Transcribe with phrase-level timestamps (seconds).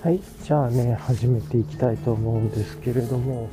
[0.00, 3.50] はい、じゃあね、始めていきたいと思うんですけれども、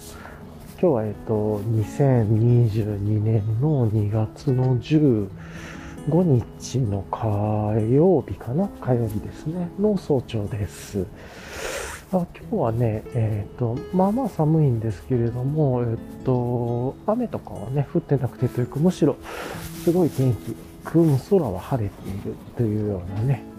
[0.80, 5.28] 今日は、えっと、2022年の2月の15
[6.08, 11.08] 日の火曜日かな火曜日ですね、の早朝です。
[12.12, 19.16] あ今日はね、えっ、と、まあまあ寒いんですけれども、えっ、と、雨とかはね、降ってなくてというか、むしろ、
[19.84, 23.55] すごい天気、空空は晴れているというようなね、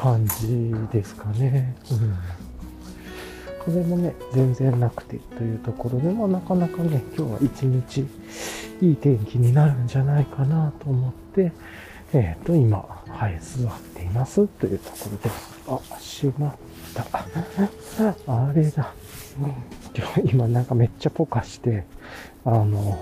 [0.00, 1.76] 感じですかね。
[1.90, 2.16] うん。
[3.62, 8.06] 風もね、全然なくてというところで、まあなかなかね、今日は一日
[8.80, 11.52] いい天気になるんじゃないかなと思って、
[12.14, 12.78] えっ、と、今、
[13.08, 15.60] はい、座っていますというところです。
[15.68, 16.54] あ、しまっ
[16.94, 17.04] た。
[18.26, 18.94] あれだ。
[19.94, 21.84] 今日今なんかめっちゃポカして、
[22.46, 22.98] あの、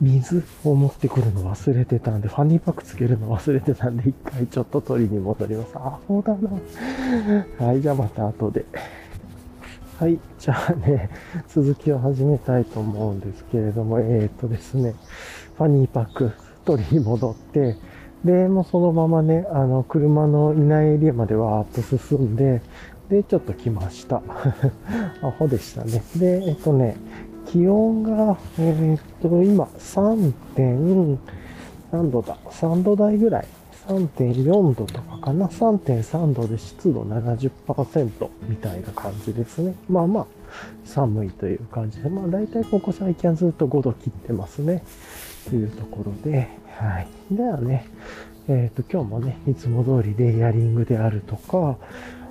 [0.00, 5.76] 水を持ってくるの忘れてたんで、ファニーパックつけるの忘れてたんで、一回ちょっと取りに戻ります。
[5.76, 6.50] アホだな。
[7.66, 8.64] はい、じゃあまた後で。
[9.98, 11.10] はい、じゃあね、
[11.48, 14.94] 続きを始めたいと思うんですけれども、えー、っとですね、
[15.56, 16.32] ファニーパック
[16.64, 17.76] 取りに戻って、
[18.24, 22.62] で、もうそのままね、あの、車のいないエリアまでわーっと進んで、
[23.08, 24.22] で、ちょっと来ました。
[25.22, 26.02] アホでしたね。
[26.16, 26.96] で、えっとね、
[27.50, 31.18] 気温が、えーっと、今、3.
[31.90, 33.46] 何度だ ?3 度台ぐらい。
[33.88, 39.74] 3.4度とかかな ?3.3 度で湿度70%みたいな感じですね。
[39.88, 40.26] まあまあ、
[40.84, 44.84] 寒いという感じで、まあ大体ここ最近はずっと5度切ってますね。
[45.48, 47.08] というところで、はい。
[47.30, 47.86] ではね、
[48.48, 51.78] えっ、と、今日もね、いつも通りレイヤリングであるとか、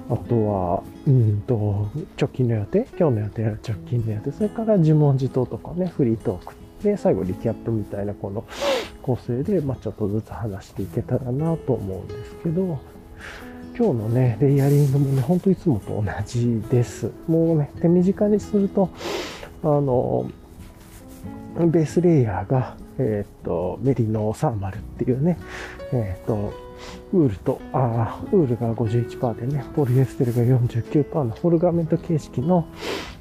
[0.10, 6.54] あとは、うんと、直近の予定、今日の予定直近の予定、それから呪文字答とかね、フリートーク。
[6.84, 8.46] で、最後リキャップみたいなこの
[9.02, 12.80] 構成で、まあちょっとずつ話していけたらなと思うんですけど、
[13.78, 17.12] 今日のね、レイヤリングもね、ほんといつもと同じです。
[17.28, 18.90] もうね、手短にすると、
[19.64, 20.30] あの、
[21.60, 25.38] ベースレイヤーが、えっ、と、メリノ30っていうね、
[25.92, 26.54] えっ、と、
[27.14, 32.68] ウールと、あーウールが51%でね、ポリエステルが49%のホルガメント形式の、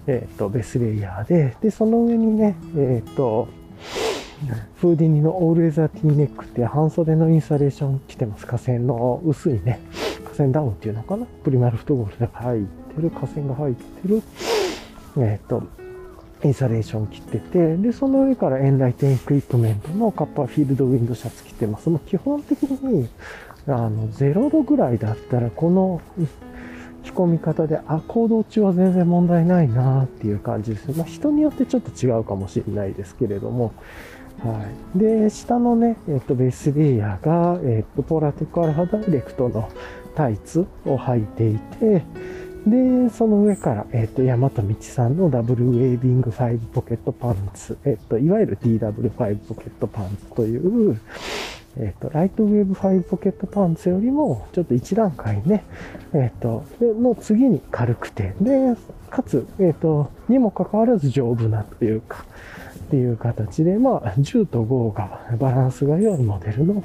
[0.06, 3.48] えっ、と、ベースレイヤーで、で、その上にね、えっ、と、
[4.80, 8.46] フーディニのオールウェザーティーネックって半袖のインスタレーション着てます。
[8.46, 9.80] 河川の薄いね、
[10.24, 11.26] 河川ダウンっていうのかな？
[11.42, 14.22] プリマルフットボールで入ってる、河川が入ってる、
[15.18, 15.62] えっ、と、
[16.44, 21.88] インスタレーション着てて、で、その上からエンライテンエクイプメントのカッパーフィールドウィンドシャツ着てます。
[21.88, 23.08] もう基本的に、
[23.68, 26.00] あの、0度ぐらいだったら、この
[27.02, 30.96] 着込み方で、あ、行動中は全然問題ないなっていう感じです。
[30.96, 33.72] まあ、人によってちょっと違うかもしれないですけれども、
[34.42, 34.98] はい。
[34.98, 39.70] で、下のね、えっ、と、ベースレイヤーが、えっ、と、ポラテックアルファダイレクトの
[40.14, 42.04] タイツを履いていて、
[42.66, 51.00] で、その上から、えっ、と、大和道さんのダブルウェービング5ポケットパンツ、えっ、と、いわゆる DW5 ポケットパンツという、
[51.78, 55.64] えっ、と、ライトウェーブ5ポケットパンツよりも、ちょっと1段階ね、
[56.14, 58.74] えっ、と、での次に軽くて、で、
[59.10, 62.24] かつ、えっ、と、にもかかわらず丈夫なというか、
[62.86, 66.82] っていう形で、まあ、10と5がバランスが良いモデルの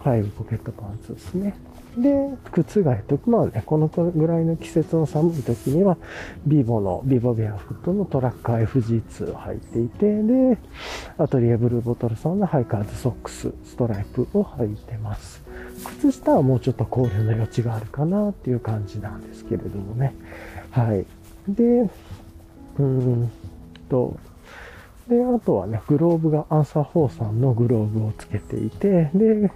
[0.00, 1.54] 5ポケットパンツですね。
[1.96, 5.96] で、靴がえと、まあね、このぐらいの季節の寒い時には、
[6.46, 10.58] ビボの、ビボベアフットのトラッカー FG2 を履いていて、で、
[11.18, 15.42] アトリエブルーボトルさんのハイカーズソックス、ストライプを履いてます。
[16.00, 20.14] 靴下はもうちょっと考慮の余地があるかなっていう感じなんですけれどもね。
[20.70, 21.04] はい。
[21.48, 23.30] で、うーん
[23.88, 24.16] と、
[25.10, 29.50] で、あとはね、グローブがアンサー4さんのグローブをつけていて、で、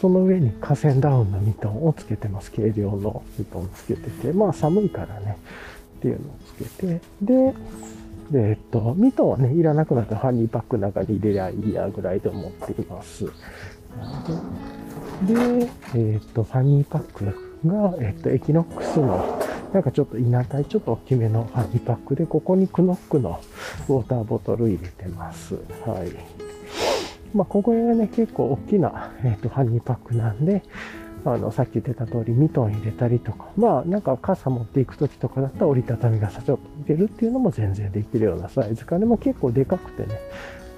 [0.00, 2.50] その上に河川ダウンのミトンをつけてます。
[2.50, 5.38] 軽量のミトンをつけてて、まあ寒いからね、
[5.98, 7.54] っていうのをつけて、で、
[8.32, 13.24] でえっと、ミトンはね、いらなくなったらハニーパックの中に入れりゃいいやぐらいで思っています。
[15.28, 19.40] で、でえっと、ファニーパックが、えっと、エキノックスの、
[19.72, 23.40] なんかちょっと稲体ちょっと大きめのファニーパックで、ここにクノックの
[23.88, 25.54] ウォーターボトル入れてます。
[25.54, 26.12] はい。
[27.34, 30.62] まあ、ここがね、結構大きな、えっ、と、ファニーパックなんで、
[31.24, 40.20] あの、さっき言ってた通り、ミトン入れたりとか、まあ、なんか傘持っていくときとかだったら折りたたみ傘ちょっと入れるっていうのも全然できるようなサイズ感でも結構でかくてね、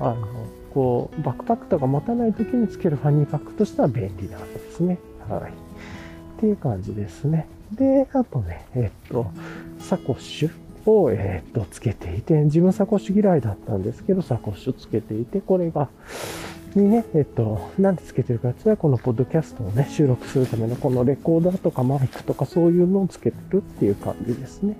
[0.00, 0.26] あの、
[0.74, 4.98] こう、バックパックとか持たないときにつけるファニーパックとしては便利なんですね。
[5.28, 5.69] はい。
[6.40, 7.46] っていう感じですね。
[7.72, 9.30] で、あとね、えっと、
[9.78, 10.50] サコッシュ
[10.90, 15.90] を、えっと、つけていて、自分サコッシュ嫌いだったんですけど、サコッシュつけていて、これが、
[16.74, 24.76] にね、えっと、なんでつけてるかっていうとこのポッドキャストをね、収録するためのこのレコーダーとかマイクとかそういうのをつけてるっていう感じですね。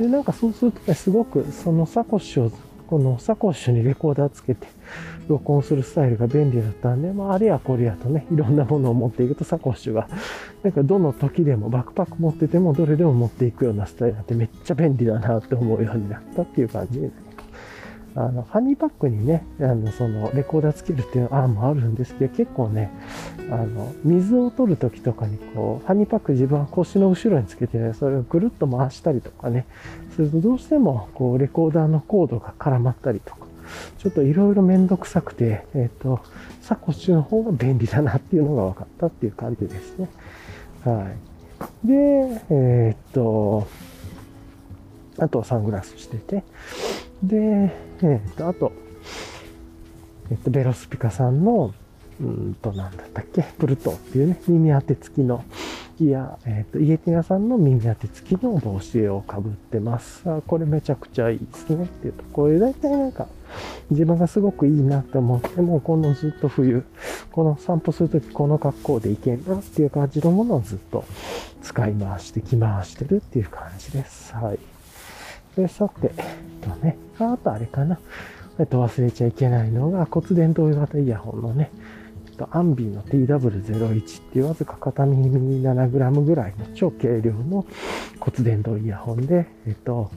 [0.00, 2.52] で、なんかそうするとね、すごくそのサコッシュを、
[2.90, 4.66] このサコッシュにレコーダーつけて、
[5.28, 10.08] 録音するスタイルが便利だったんで、まあ、あれやこれやとね、いろんなものを持っていくとサコッシュが、
[10.64, 17.29] なんかどの時でもバックパック持っててもどれでも持っていくようなスタイルになってめっちゃ便利だなって思うようになったっていう感じになります。
[18.14, 22.90] あの、ハニーパックにね、あの、その、レコーダーつけるっていう案もあるんですけど、結構ね、
[23.50, 29.66] あの、水を取るときとかに、こう、ハニーパック自分は腰の後ろにつけて、ね、それをぐるっと回したりとかね、
[30.16, 33.46] するとどうしても、こう、レコーダーのコードが絡まったりとか、
[33.98, 36.20] ちょっといろいろめんどくさくて、えっ、ー、と、
[36.60, 40.08] サコッシュの方が便利だなっていうのが分かったっていう感じですね。
[40.84, 41.10] は
[41.84, 41.86] い。
[41.86, 43.66] で、えっ、と、
[45.18, 46.42] あとはサングラスしてて、
[47.22, 47.72] で、
[48.02, 48.72] えっ、と、あと、
[50.30, 51.74] えっ、と、ベロスピカさんの、
[52.20, 55.44] うんと、なんだったっけ、プルトっていうね、耳当て付きの
[56.00, 60.22] いや、えっ、と、イエティナさんの耳当て付きの帽子をかぶってます。
[60.24, 61.84] あこれめちゃくちゃいいですね。
[61.84, 63.26] っていうと、これ大体なんか、
[63.90, 66.84] 自分がすごくいいなって思って、もうこのずっと冬、
[67.32, 71.04] この散歩するときこの格好でいけんなっていう感じのものをずっと
[71.62, 74.34] 使い回して着回してるっていう感じです。
[74.34, 74.58] はい。
[75.60, 77.98] で、さて、えっとね、あとあれかな。
[78.58, 81.70] えっと、忘れちゃいけないのが骨伝導型イヤホンのね、
[82.40, 87.66] と、アンビの TW01 っていうわずか片耳 7g ぐらいの超軽量の
[88.18, 90.10] 骨伝導イヤホンで、えっと、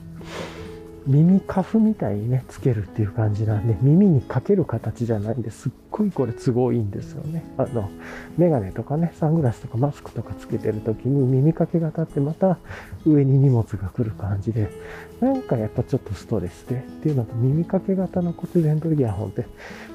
[1.06, 7.44] 耳カフみたいにね、つけるっていう感じなんで、耳にかける形じゃないんですっごいこれ都合いいんですよね。
[7.56, 7.88] あの、
[8.36, 12.58] メガネとかね、サングラスとかマスクとかつけてる時に耳かけ型ってまた
[13.06, 14.68] 上に荷物が来る感じで、
[15.20, 19.46] なんかやっぱちょっとストレスで、っていうのと耳かけ型の骨伝導イヤホンって、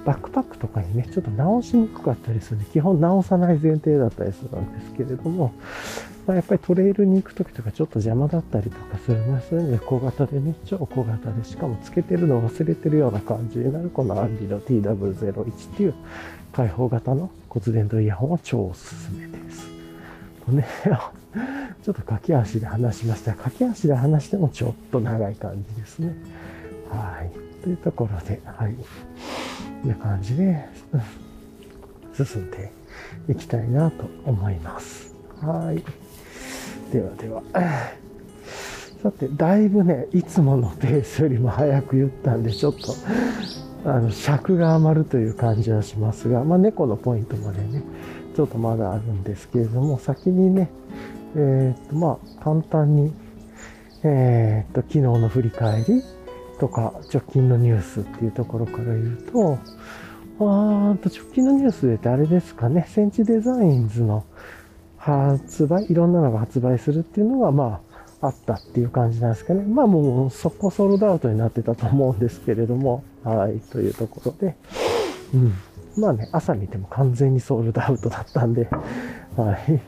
[0.06, 5.54] バックパックとかにね、ちょっと直しにくかったりするんで、基本直さない前提だったりするんですけれども、
[6.30, 15.89] まあ、やっぱりトレイルに行く時とかちょっと邪魔だったりとかするまそういうので小型でね、超小型で、しかもつけてるのを忘れてるような感じになるこのアンリの TW01 っていう
[16.52, 19.70] 開放型の骨伝導イヤホンは超おすすめです。
[20.48, 20.66] ね、
[21.84, 23.34] ちょっと駆け足で話しました。
[23.34, 26.16] 駆け足で話してもちょっと長い感じですね。
[26.90, 27.62] はい。
[27.62, 28.74] というところで、はい。
[29.84, 30.66] こんな感じで、
[32.16, 32.72] 進んで
[33.30, 35.14] いきたいなと思います。
[35.42, 35.84] はい。
[36.92, 37.44] ではでは。
[39.02, 42.94] さて、だいぶね、いつものペースよりも早く言ったんで、ちょっと、
[43.86, 47.84] あの、尺が余るという感じはしますが、まあ、猫のポイントまでね、
[48.36, 50.70] ちょっとまだあるんですけれども、先にね、
[51.36, 53.14] えっ、と、まあ、簡単に、
[54.04, 56.04] えっ、と、昨日の振り返り
[56.60, 59.58] とか、直近のニュースっていうところから言うと、
[60.40, 64.24] あーと、直近のニュースでってあれですかね、センチデザインズの
[64.98, 67.89] 発売、いろんなのが発売するっていうのが、まあ、
[68.22, 69.64] あったっていう感じなんですかね。
[69.64, 74.56] まあもうそこソールドアウトになってたと思うんですけれども、はい、というところで、
[75.34, 75.54] うん。
[75.98, 78.70] まあね、朝見ても完全にソールドアウトだったんで、
[79.36, 79.82] はい。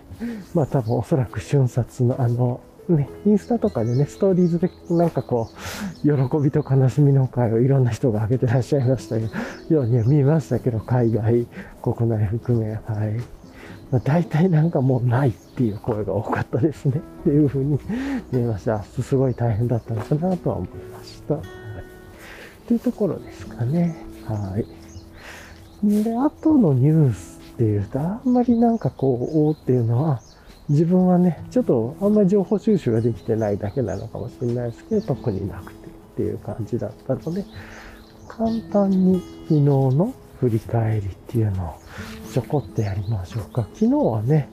[0.53, 5.49] まあ多分おそらく瞬殺のあの、ね、インスタとかでね、ストーリーズでなんかこ
[6.03, 9.29] う、喜びと悲しみの会をいろんな人が挙げてらっしゃいましたよ
[9.81, 11.47] うには見ましたけど、海外、
[11.81, 13.40] 国内含め、はい。
[13.99, 17.01] 大体なんかもうないっていう声が多かったですね。
[17.21, 17.79] っていうふうに
[18.31, 18.81] 見えました。
[18.83, 21.35] すごい大変だったのかなとは思いました。
[21.35, 21.43] はい。
[22.67, 23.97] というところですかね。
[24.25, 24.65] はい。
[26.03, 30.21] で、あとのニュースっていうと、あんまりなんかこう、おっていうのは、
[30.69, 37.43] 自分はね、ちょっとあんまり情報収集ができてないだけなのかもしれないですけど、特になくてっていう感じだったので、
[38.27, 41.75] 簡単に昨日の振り返りっていうのを
[42.33, 43.67] ちょこっとやりましょうか。
[43.75, 44.49] 昨日はね、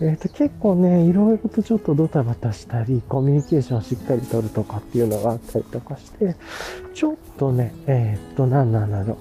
[0.00, 6.36] え、ー、と結構ね、いろいろとちょっとドタバタしたり、コミュニケーションをしっかり取るとかっていうのがあったりとかして、
[6.94, 9.18] ちょっとね、えっ、と、なんなんだろ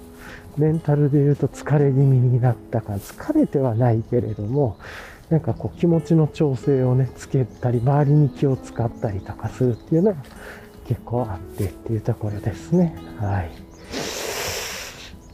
[0.58, 0.62] う。
[0.62, 4.78] メンタルで言うと疲れ気味になったか、疲れてはないけれども、
[5.30, 10.18] なんかこう気持ちの調整をね、つけたり、周りに気を使ったりとかするっていうのが
[10.88, 12.96] 結構あってっていうところですね。
[13.18, 13.63] はい。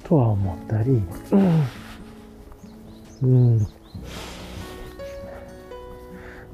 [0.09, 1.63] とは思ったり、うん。
[3.21, 3.57] うん。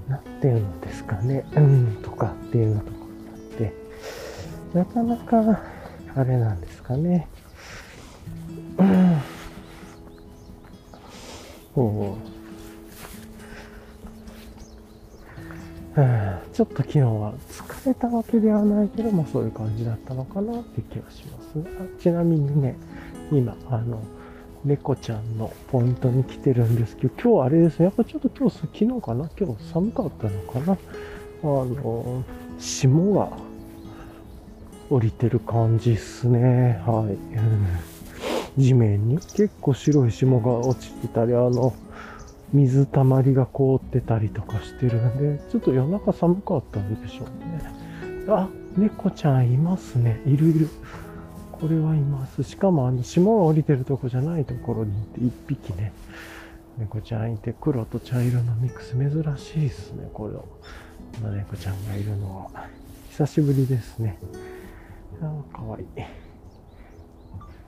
[0.09, 3.73] なんていうんですかね、うん、とかっていうのところがあって、
[4.73, 5.63] なかなか、
[6.17, 7.29] あれなんですかね。
[8.77, 9.21] うん。
[11.73, 12.35] こう、
[16.51, 21.69] ちょっと昨日は疲れたわけではないけど、まあそういう感じだったのかなって気がしますね。
[21.99, 22.75] ちなみにね、
[23.31, 24.01] 今、あの、
[24.63, 29.29] 猫ちゃんのポイントに来てるんですけど、今日あれですね、やっぱちょっと今日、昨日かな？
[29.39, 30.73] 今日寒かったのかな？
[30.73, 32.23] あの、
[32.57, 33.29] 霜が
[34.89, 36.81] 降りてる感じっすね。
[36.85, 37.07] は
[38.57, 38.61] い。
[38.61, 41.73] 地面に結構白い霜が落ちてたり、あの、
[42.53, 48.25] 水たまりが凍ってたりとかしてるんで、ちょっと夜中寒かったんでしょうね。
[48.29, 50.21] あ、猫ちゃんいますね。
[50.25, 50.69] いるいる。
[51.59, 52.43] これはいます。
[52.43, 55.93] しかもあの、霜が降りてるとこじゃないところにいて、一匹ね、
[56.77, 60.33] 猫ちゃんいて、黒と茶色のミックス珍しいですね、これ。
[61.37, 62.67] 猫ちゃんがいるのは。
[63.09, 64.17] 久しぶりですね。
[65.21, 65.85] あかわいい。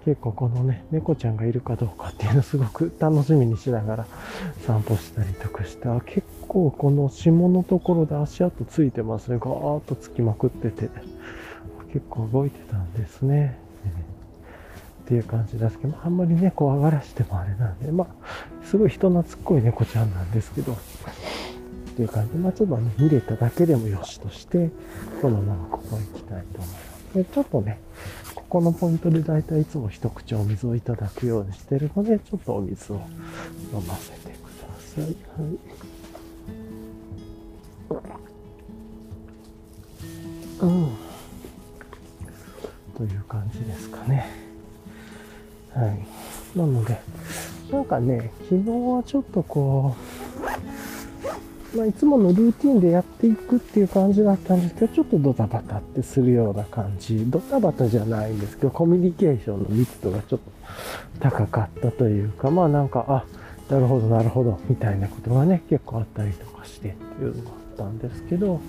[0.03, 4.05] 結構このね、猫ちゃんがいるかどうかっていうのすごく楽しみにしながら
[4.65, 9.37] 散歩したりとかして、結構この霜のところで足跡ついてますね。
[9.37, 10.89] ガーッとつきまくってて、
[11.91, 13.57] 結構動いてたんですね。
[15.07, 20.75] っていう感じですけど、あんまりね、怖がらしてもあれなんで、まあ、すごい人懐っこい猫ちゃんなんですけど、っ
[21.95, 24.69] ていう感じで、まあちょっとね、見れただけでもよしとして、
[25.21, 27.13] このままここ行きたいと思います。
[27.15, 27.79] で、ちょっとね、
[28.35, 32.97] ここのポイントでだいたいいつも一口お水をいただくようにしてるので、ちょっとお水を
[33.73, 35.03] 飲ませてください。
[35.03, 35.13] はい。
[40.59, 40.89] うん。
[42.97, 44.46] という感じですかね。
[45.77, 46.57] はい。
[46.57, 46.97] なので、
[47.71, 49.95] なんかね、昨日はちょっとこ
[51.73, 57.29] う、まあ、いつものルーティンでやっていくっていう感じだったんですけど、ちょっとドタバタってするような感じ。
[57.29, 60.51] ドタバタじゃないんですけど、コミュニケーションの密度がちょっと
[61.19, 63.25] 高かったというか、まあなんか、あ、
[63.71, 68.61] なるほど、なるほど、みたいなことがね、結構あったりとかしてっていうのがあったんですけど、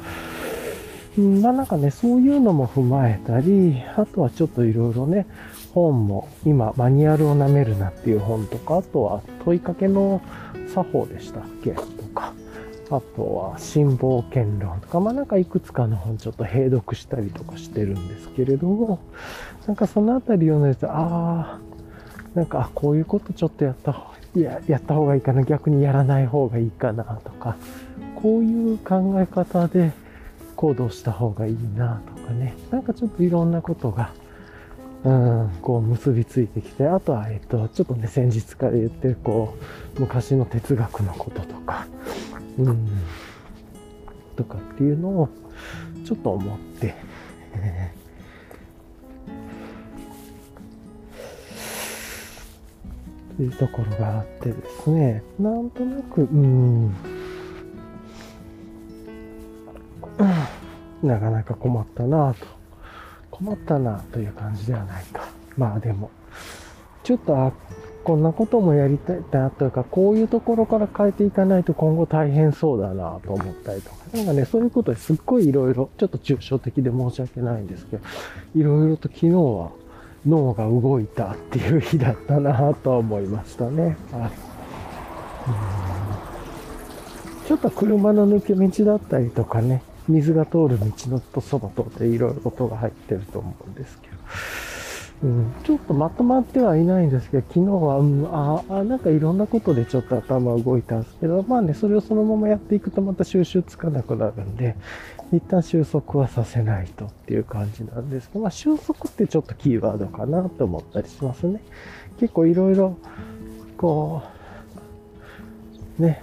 [1.17, 5.27] まあなんかね、そういうのも踏まえたり、あとはちょっといろいろね、
[5.83, 10.21] 本も、今、マニュアルを舐めるなっていう本とか、あとは問いかけの
[10.75, 11.71] 作法でしたっけ？
[11.73, 11.83] と
[12.15, 12.33] か、
[12.91, 18.99] あとは新冒険論とか、まあなんかいくつかの本ちょっと閉読したりとかしてるんですけれども、
[19.67, 21.61] なんかそのあたりをね、ああ、
[22.35, 27.57] なんか、こういうことちょっとやった方いや、やった方がいいかな、逆にやらない方がいいかなとか、
[28.17, 29.93] こういう考え方で、
[30.55, 34.11] 行動した方がいいなとかね、なんかちょっといろんなことが、
[35.05, 39.57] うん、こう結びついてきて、あとは、えっと、ちょっとね、先日から言ってる、こ
[39.97, 41.87] う、昔の哲学のこととか、
[42.59, 42.89] うん、
[44.35, 45.29] とかっていうのを、
[46.05, 46.95] ちょっと思って、
[47.55, 56.93] えー、というところがあってですね、なんとなく、うん、
[61.03, 62.58] なかなか困ったなぁと。
[63.39, 65.29] 困ったなという感じではないか。
[65.57, 66.11] まあでも、
[67.05, 67.53] ちょっと、あ、
[68.05, 73.97] こんなこともやりたいなというか、こういうところから変えていかないと今後大変そうだなと思ったりとか。
[74.15, 78.03] なんかね、そういうことですっごいいろいろ、ちょっと抽象的で申し訳ないんですけど、
[78.55, 79.71] いろいろと昨日は
[80.27, 83.97] 脳が動いたっていう日だったなとは思いましたね。
[84.11, 84.31] はい。
[87.47, 94.17] ちょっと車の抜け道だったりとかね、水が通る道のとそば通っていろいろ音が入ってると思うんですけど、
[95.25, 104.77] うん、ちょっとまとまってはいないんですけど、昨日は、うん、ああ、なんかいろんなことでちょっと頭動いたんですけど、まあね、それをそのままやっていくとまた収集つかなくなるんで、
[105.33, 111.61] 一旦収束はさせないとっていう感じなんですけど、まあ収束ってちょっとキーワードかなと思ったりしますね。
[112.19, 112.97] 結構いろいろ、
[113.77, 114.23] こ
[115.99, 116.23] う、ね、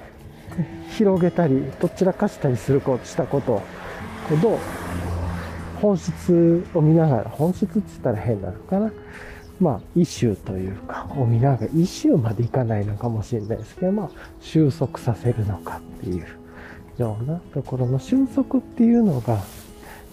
[0.92, 3.62] 広げたり、どちらかしたりすること、したこと
[4.30, 4.60] ほど、
[5.82, 8.92] 本質を見ながら、本質って言ったら変なのかな。
[9.60, 14.10] まあ、イシューというか、を見ながら、イシューまでいかないのかもしれないですけど、まあ、
[14.42, 16.26] 収束させるのかっていう
[16.98, 19.40] ようなところの収束っていうのが、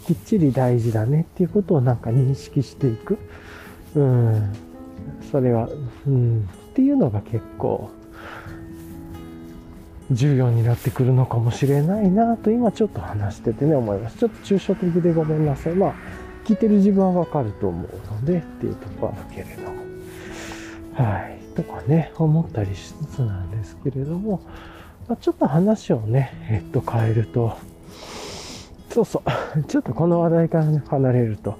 [0.06, 3.18] きっちり大事だねっていうことをなんか認識していく。
[3.94, 4.52] うん。
[5.30, 5.68] それは、
[6.06, 6.48] うん。
[6.72, 7.90] っていうのが結構、
[10.14, 14.18] 重要になってくるのかもしれないなと今ちょっと話しててね思います。
[14.18, 15.74] ちょっと抽象的でごめんなさい。
[15.74, 15.94] まあ、
[16.44, 19.82] 聞いてる自分はわかると思うのでっていうところあるけれども。
[20.94, 21.38] はい。
[21.54, 24.40] とかね、思ったりしつつなんですけれども、
[25.08, 27.56] まあ、ちょっと話をね、えっと変えると、
[28.90, 29.22] そうそ
[29.56, 31.56] う、 ちょっとこの話題から、ね、離れると、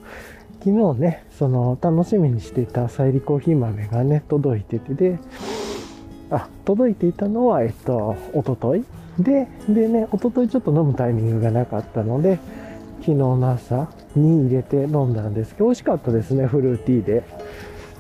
[0.65, 5.19] 昨日ね、その楽しみにしていた朝入りコーヒー豆がね、届いててで、
[6.33, 8.85] あ、届いていたのは、えっと、おととい
[9.19, 12.39] で、でね、おとといちょっと飲むタイミングがなかったので、
[13.01, 17.25] 昨日の朝に入れて飲んだんですけど、美味しかったですね、フルーティーで。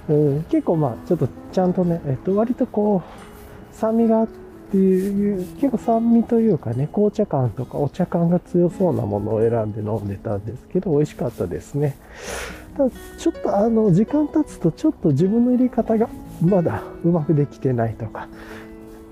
[0.08, 4.28] うん、結構まあ、ちょっとちゃんとね、えっと、割とこう、酸味があっ
[4.70, 11.96] ていう、結構酸味というかね、紅茶感とかお茶感が強そうなものを選んで飲んでたんですけど、美味しかったですね。
[12.76, 16.08] ただ、ちょっとあの、時間経つとちょっと自分の入れ方が
[16.42, 18.28] まだうまくできてないとか、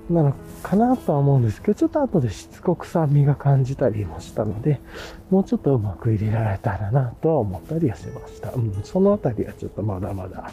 [0.09, 4.81] なのかなとは思うんですけど、ちょっと後でしつこく酸味が感じたりもしたので、
[5.29, 8.51] もうちょっとうまく入れられたらなとは思ったりはしました。
[8.51, 10.51] うん、そのあたりはちょっとまだまだ、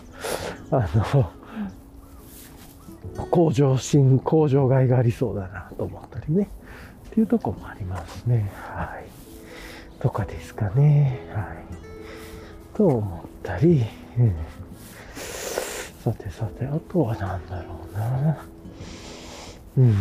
[0.71, 1.31] あの、
[3.31, 6.49] 向上心、向上外がありそうだなと思ったりね。
[7.09, 8.53] っていうとこもありますね。
[8.55, 9.05] はい。
[10.01, 11.27] とかですかね。
[11.35, 11.47] はい。
[12.77, 13.85] と思ったり、
[14.19, 14.33] うん、
[16.03, 18.45] さてさて、あとは何だろうな。
[19.79, 19.95] うん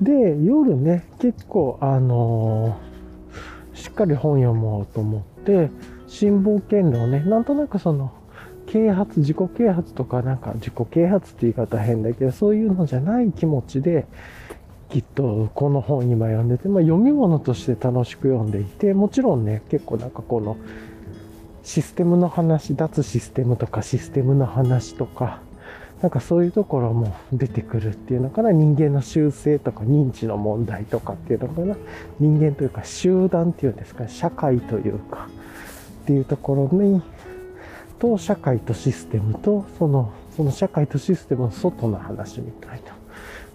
[0.00, 5.70] で、夜ね、結構、あのー、しっかり本読もうと思って、
[6.08, 8.12] 新冒険論ね、なんとなくその、
[8.66, 14.06] 啓発、自己啓発とか、なんか自己啓発って言い方変だけど、そういうのじゃない気持ちで、
[14.90, 20.56] きっとこの本今読んでて、まあ、読み物として楽しく読んでいて、もちろんね、結構なんかこの、
[21.64, 25.40] システムの話、脱システムとかシステムの話とか、
[26.02, 28.52] なんかそういうところも出てくるっていうのかな。
[28.52, 31.76] 人間の習性とか認知の問題とかっていうのかな。
[32.20, 35.28] 人間というか集団っていうんですか社会というか
[36.02, 37.02] っていうところに
[37.98, 42.94] と社会とシステムとそのその社会とシステムの外の話みたいな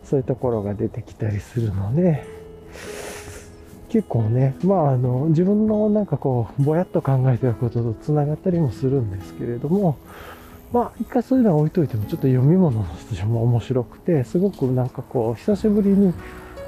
[0.03, 2.38] そういうところが出てきたりするので
[3.89, 9.97] 結構ねまああの自分のなんかこうぼやっと考えてることとつながったりもするんですけれども
[10.71, 16.13] まあ、一回そういうのは置いといても、ちょっと読み物のとしても面白くて、すごくなんかこう、久しぶりに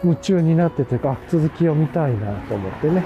[0.04, 3.04] 夢中になっててか、続き読みたいなと思ってね、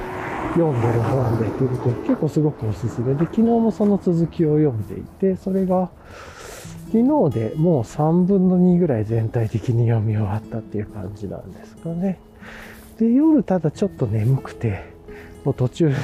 [0.53, 5.89] 読んでる本でっていうと、結構すごくおすすめで、昨日もその続きを読んでいて、それが、
[6.85, 12.19] 昨日でもう3分の2ぐらい全体的に読み終わったっていう感じなんですかね。
[12.97, 14.83] で、夜ただちょっと眠くて、
[15.43, 15.95] もう途中で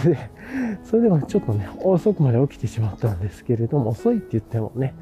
[0.83, 4.93] それでもちょっとね、遅くまで起きてしまったんですけれども、遅いって言ってもね、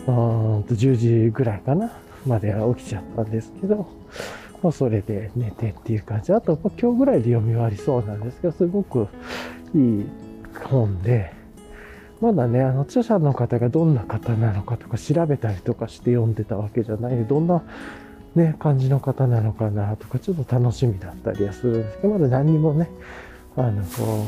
[0.00, 1.92] うんと10時ぐらいかな、
[2.26, 3.86] までは起きちゃったんですけど、
[4.62, 6.32] まあ、それで寝てっていう感じ。
[6.32, 9.08] あと、今日ぐらいで読み終わりそうなんですけど、すごく
[9.74, 10.06] いい
[10.64, 11.32] 本で、
[12.20, 17.62] まだね、あの、著者の方がどんな方なのかとか調べたりとかして読んでたわけじゃない、どんな
[18.34, 22.88] ね、感じの方なのかなとか、ちょっと楽しみだったりはするんですけど、まだ何にもね、
[23.56, 24.26] あの、こ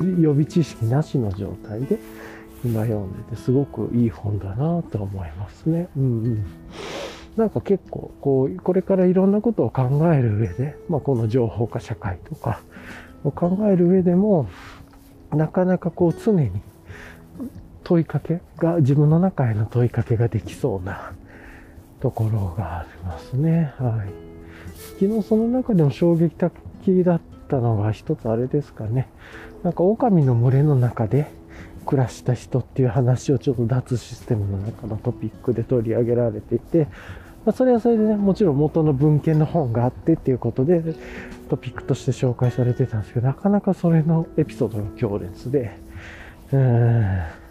[0.00, 1.98] う、予備知識なしの状態で
[2.64, 5.88] 今読んでてすごくいい本だなと思いますね。
[5.96, 6.46] うんうん。
[7.36, 12.60] なんか結構、こう、これからいろんなことを考える上で、まあこの情報化社会とか
[13.24, 14.48] を考える上でも、
[15.32, 16.50] なかなかこう常に
[17.82, 21.12] 問いかけが、自分の中への問いかけができそうな
[22.04, 23.72] ところがありますね。
[23.78, 24.12] はい。
[25.00, 26.36] 昨日その中でも衝撃
[26.84, 29.08] 的だったのが一つあれですかね。
[29.62, 31.30] なんか狼の群れの中で
[31.86, 36.88] 暮らした人っていう話をちょっと脱システムの中のトピックで取り上げられていて、
[37.46, 40.82] まあ、それはそれでね、もちろん元の文献の本があってっていうことで
[41.48, 45.78] トピックとして紹介されてたんですけど、なかなかそれのエピソードが強烈で、
[46.52, 47.43] うーん。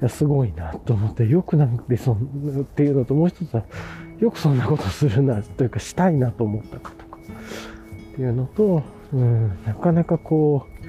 [0.00, 3.64] や、すごいなと思って、よくなんでそんっていうのと、もう一つは、
[4.18, 7.18] よくそんなことするな、というかしたいなと思ったかとか。
[8.12, 8.82] っていうのと、
[9.12, 10.80] うん、なかなかこう、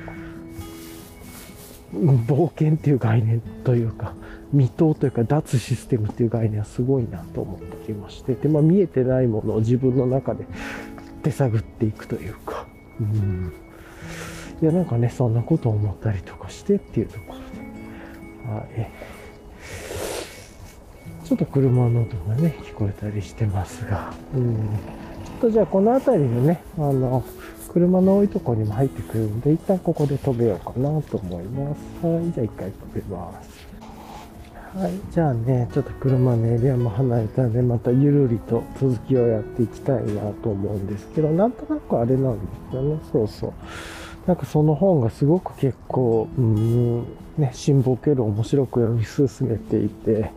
[1.93, 4.13] 冒険っていう概念というか、
[4.54, 10.45] 未踏というか脱システムっていう概念はすごいなと思ってきまして、で、まあ見えてないものを自分の中で
[11.24, 12.65] 手探っていくというか、
[13.00, 13.54] うん。
[14.62, 17.40] いや、なんかね、そんなことを思ったりとかしてっていうところ、
[18.47, 18.91] はい。
[21.25, 24.56] ちょっと車の音がね、聞こえたりしてますが、うん。
[24.56, 27.23] ちょっとじゃあこの辺りでね、あの、
[27.71, 32.06] 車の多いとこにも入ってくるんで、一旦ここで飛べようかなと思います。
[32.06, 33.71] はい、じゃあ一回飛べます。
[34.77, 43.54] はい、じゃあね、ちょっと車のエリアも離れたんで、またゆるりと続きをやっていきたいなと思うんですけど、なんとなくあれなんですよね、そうそう。
[44.27, 47.03] なんかその本がすごく結構、うん、
[47.38, 50.31] ね、辛抱ける面白く読み進めていて、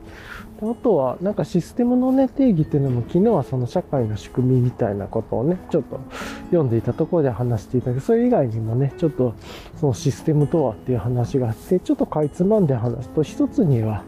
[0.63, 6.01] あとは、なんかシステムのね、定義っていうのも、昨日はその社会の仕組みみたいなことをね、ちょっと
[6.47, 9.35] 読んでいたところで話していたけど、それ以外にもね、ちょっと
[9.81, 14.05] そのシステムとはっていう話があって、ちょっとかいつまんで話すと、一つには、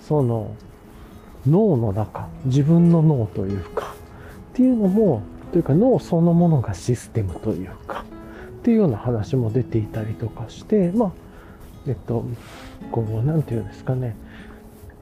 [0.00, 0.50] その、
[1.46, 3.94] 脳の中、自分の脳というか、
[4.52, 5.22] っていうのも、
[5.52, 8.04] というか脳そのものがシステムというか、
[8.64, 11.12] っていうような話も出ていたりとかして、まあ、
[11.86, 12.24] えっと、
[12.90, 14.16] こう、なんていうんですかね、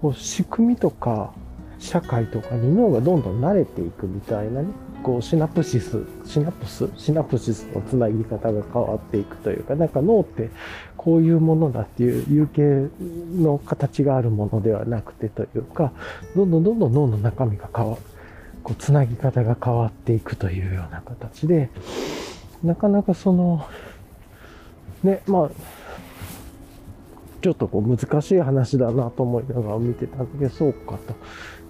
[0.01, 1.33] こう、仕組みとか、
[1.79, 4.69] 社会とかに脳がどんどん慣れていくみたいなね、
[5.05, 10.51] こうシナプシス、シナプス、シナプシスのつなぎ方が変わっていくというか、なんか脳って
[10.97, 12.89] こういうものだっていう有形
[13.41, 15.93] の形があるものではなくてというか、
[16.35, 18.03] どんどんどんどん脳の中身が変わる、
[18.65, 21.71] こうつなぎ方が変わっていくというような形で、
[22.65, 23.67] なかなかその、
[25.03, 25.51] ね、まあ、
[27.43, 31.15] ちょっとこう難しい話だなと思いながら見てたんだけど、そうかと。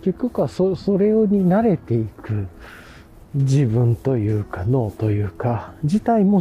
[0.02, 2.48] 結局はそそれに慣れていく
[3.34, 6.40] 自分というか脳というか自体も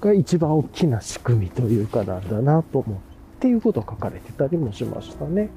[0.00, 3.00] が一番大きな仕組みというかなんだなと思うっ
[3.40, 5.50] ていうことを書かれてたりもしましたね。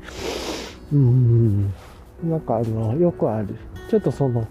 [0.91, 1.73] うん。
[2.23, 3.56] なんかあの、よくある。
[3.89, 4.47] ちょっとその、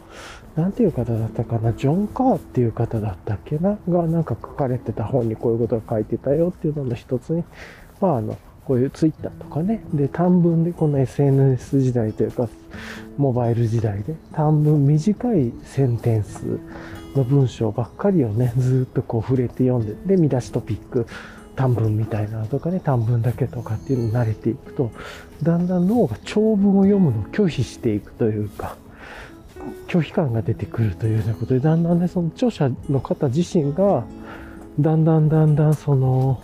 [0.57, 7.45] なんていう方だったかな、ジョン・カーっていう方だったっけな、がなんか書かれてた本にこういうことが書いてたよっていうのの一つに、
[8.01, 12.49] まああの、こういうツイッターとかね、で、短文でこの SNS 時代というか、
[13.19, 16.59] モバイル時代で、短文、短いセンテンス
[17.15, 21.07] の文章ばっかりをね、ずっとこう触れて読んで、で、見出しトピック、
[21.55, 24.91] 短文みたいなのとかね、短文だけとかっていうのに慣れていくと、
[25.43, 28.77] だんだん脳が長文を読むのを拒否していくというか、
[29.89, 34.05] 拒否感が出てくるというようなことで、だんだんね、その著者の方自身が、
[34.79, 36.43] だんだんだんだんその、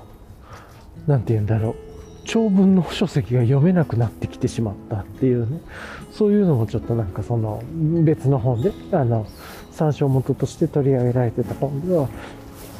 [1.06, 1.74] なんて言うんだろう、
[2.24, 5.60] 長文の書籍が読めなくなってきてしまったっていうね、
[6.12, 7.62] そういうのもちょっとなんかその
[8.04, 9.26] 別の本で、あの、
[9.72, 12.08] 参照元として取り上げられてた本では、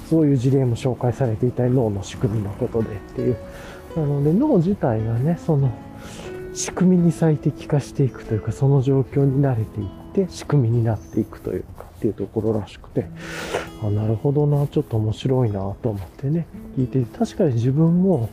[0.09, 3.37] そういう事例も紹介されていたり脳の仕組みのことでっていう。
[3.97, 5.71] なので脳自体がね、その
[6.55, 13.07] 仕組みに最適化していくというか、その状況に慣れていって仕組みになっていくというかっていうところらしくて、
[13.83, 16.47] あ、なるほどな、ちょっと面白いなと思ってね、
[16.77, 18.29] 聞いて、確かに自分も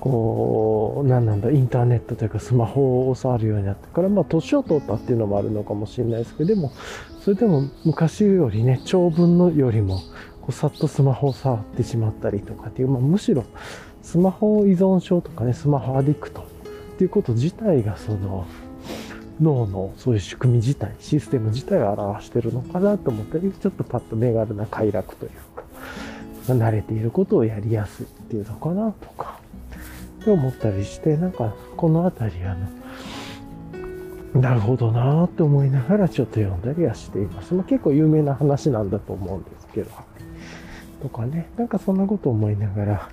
[0.00, 6.72] こう、何なんだ、インターネットというかスマホを触るようになってから、まあ、年を取ったっていうのもあるのかもしれないですけど、でも、
[7.20, 9.98] それでも昔よりね、長文のよりも、
[10.40, 13.44] こうさっとスマホを触ってしまったりとかっていう、まあ、むしろ、
[14.02, 18.46] スマホ依存症とかね、スマホアディクトっていうこと自体が、その、
[19.40, 25.64] 脳のそういう仕組み自体、システム自体を表してるのかなと思ったり、ちょっとパッと目軽な快楽というか、
[26.46, 29.40] 慣れていることをやりやすいっていうのかなとか、
[30.20, 37.54] って思ったりして、なんかこの辺りあの、なるほどなーって思いながらちょっと読んだりはしています。
[37.54, 39.90] まあ、結構有名な話なんだと思うんですけど、
[41.02, 43.10] とかね、なんかそんなこと思いながら、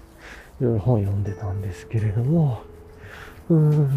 [0.60, 2.62] いろいろ本読んでたんですけれども、
[3.50, 3.90] うーん、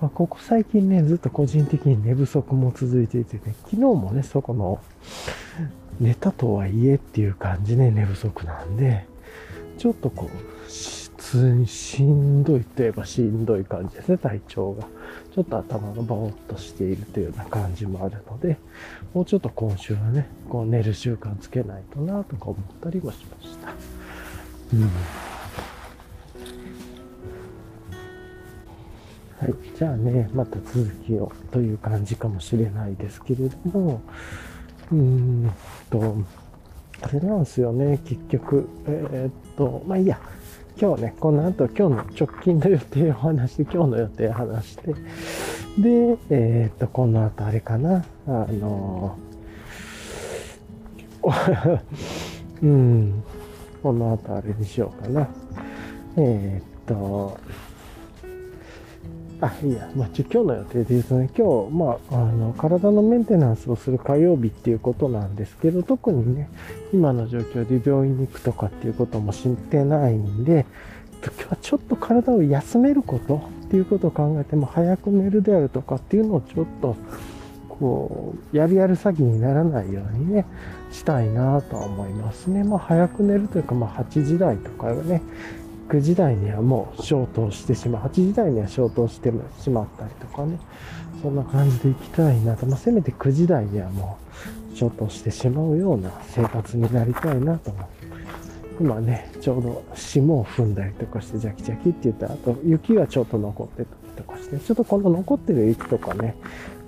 [0.00, 4.80] まあ、ここ最近ね、ずっと個人的に寝不足も続いていてね、昨日もね、そこの、
[6.00, 9.06] 寝たとはいえっていう感じで寝不足なんで、
[9.78, 10.54] ちょっとこう、
[11.24, 14.86] 通にしんどいといえばしんどい感じですね、体調が。
[15.34, 18.58] ちょっと頭がぼーっとしているというような感じもあるので、
[19.14, 23.68] もうちょっと今週はね、こう寝る習慣つけないとなとか思ったりもしました。
[24.74, 25.33] うん。
[29.40, 29.54] はい。
[29.76, 34.00] じゃあね、また続きをという感じかもしれないですけれども、
[34.90, 35.52] うーん
[35.90, 36.16] と、
[37.02, 38.68] あれなんですよね、結局。
[38.86, 40.18] えー、っと、まあいいや。
[40.76, 44.92] 今日ね、この後今日の直近の予定を話して、今日の予定を話して、
[45.78, 49.16] で、えっ、と、この後あれかな、あの、
[52.60, 53.22] うん、
[53.84, 55.28] この後あれにしようかな。
[56.16, 57.38] えっ、と、
[59.44, 66.48] あ、いいや、まあ、今日の予定で言うとね、今日、まあ、あの、体のメンテナンスをする火曜日っていうことなんですけど、特にね、
[66.92, 70.64] 今の状況で病院に行くとかっていうことも知ってないんで、
[71.22, 76.96] 今日はちょっと体を休めることっていうことを考えても、早く寝るであるとかっていうのをちょっと、
[77.68, 80.46] こう、やるやる詐欺にならないようにね、
[80.90, 82.62] したいなとは思いますね。
[82.64, 85.22] まあ、早く寝るというか、まあ、8時台とかはね、
[85.88, 88.02] 9時台にはもう消灯してしまう。
[88.06, 90.58] 8時台には消灯してしまったりとかね。
[91.22, 92.66] そんな感じで行きたいなと。
[92.66, 94.18] まあ、せめて9時台にはも
[94.72, 97.94] う消灯してしまうような生活になりたいなと思って。
[98.80, 106.34] 今ね、ちょうど霜を踏んだりとかして、ジャキジャキって言ったら、あと雪がちょっと残ってたりとかして、ちょっとこの残ってる雪とかね、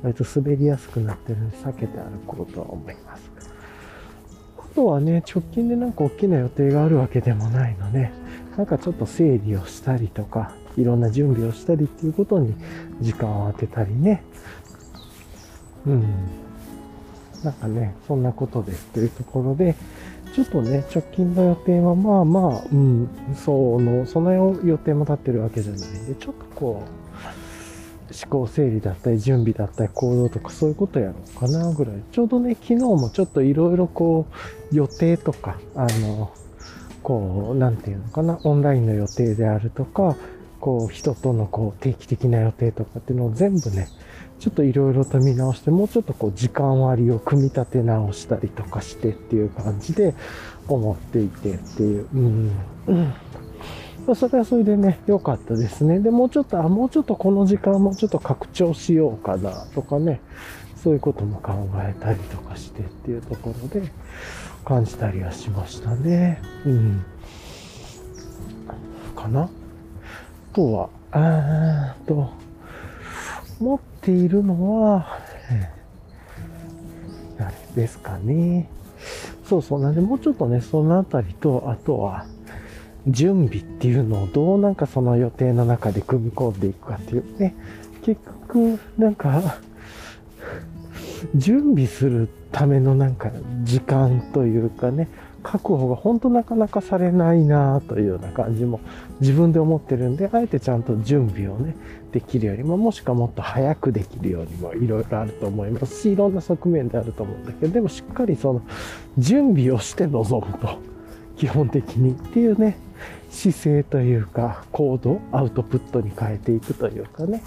[0.03, 3.31] 割と滑りやすくなってるんで、避けて歩こうとは思います。
[4.59, 8.11] あとはね、直近でなんか大きな予定があるわけでもないので、
[8.57, 12.55] なんかちょっと整理をしたりとか、いろんな準備をしたりっていうことに
[13.01, 14.23] 時間を当てたりね。
[15.87, 16.03] うん。
[17.45, 19.75] なんかね、そんなことでというところで、
[20.35, 27.07] ちょっとね、直近の予定はまあまあ、うん、その、その予定も立ってるわけじゃないんで、ちょっとこう、
[28.13, 31.95] 思考整理だったり、準備だったり、行動とかそういうことやろうかなぐらい。
[32.13, 34.27] ちょうどね、昨日もちょっといろいろこ
[34.73, 36.31] う、予定とか、あの、
[37.07, 40.17] こう、なんていうのかな、オンラインの予定であるとか、
[40.59, 43.87] こう、人とのこう、定期的な予定とかっていうのを全部ね、
[44.41, 50.15] ちょっといろいろと見直して、もうちょっとこう時間割を組み立て直したりとかしてっていう感じで
[50.67, 52.09] 思っていてっていう。
[52.13, 52.51] うん。
[52.89, 53.15] うん
[54.15, 55.99] それはそれでね、良かったですね。
[55.99, 60.21] で、もうちょっと、あ、もうちょっとこの時間もうちょっと拡張しようかなとかね、
[60.77, 63.91] そういうことも考えたりとかしてっていうところで
[64.67, 66.43] 感じたりはしましたね。
[66.67, 67.05] うん。
[69.15, 69.49] かな？
[70.53, 72.31] とは、あーと、
[73.61, 75.07] 持っているのは、
[77.39, 77.45] あ
[77.77, 78.69] れですかね。
[79.49, 79.81] そうそう。
[79.81, 82.27] なんで、もうちょっとね、そのあたりと、あとは、
[83.07, 87.55] 準備っていうのをどうなんかその予定の中で組み込んでいくかっていうね。
[88.03, 89.61] 結局、なんか、
[91.35, 93.31] 準備するためのなんか
[93.65, 95.09] 時間というかね、
[95.43, 98.81] 確保が本当なかなかされないなというような感じも
[99.21, 101.77] 自分で思ってるんで、あえてちゃんと準備をね、
[102.13, 108.63] できるよりも、もしくはもっと早くできるようにもいろいろあると思いますし、いろんな側面であると思うんだけど、でもしっかりその
[109.19, 110.79] 準備をして臨むと、
[111.37, 112.79] 基本的にっていうね、
[113.31, 117.43] 姿勢というか、行動、アウトプットに変えていくというかね、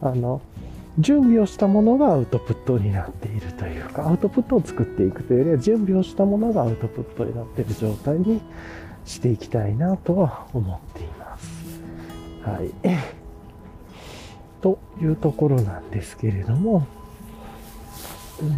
[0.00, 0.40] あの、
[0.98, 8.40] 準備をしたものがアウトプットになっているというか、アウトプットを作っていくというよりは、準備をしたものがアウトプットになっている状態に
[9.04, 11.82] していきたいなとは思っています。
[12.42, 12.70] はい。
[14.62, 16.86] というところなんですけれども、
[18.40, 18.50] うん、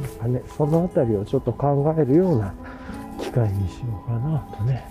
[0.00, 2.54] なんかね、そのあたりをちょっと考えるような
[3.20, 4.84] 機会にしようかなとね、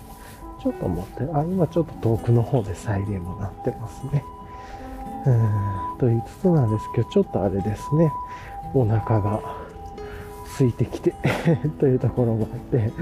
[0.62, 4.22] ちょっと思って、あ、今ちょっと遠くの方でサイレンも鳴ってますね。
[5.26, 8.12] うんと言いつつなんですけど、ちょっとあれですね、
[8.74, 9.40] お腹が
[10.58, 11.14] 空いてきて
[11.80, 12.92] というところもあって、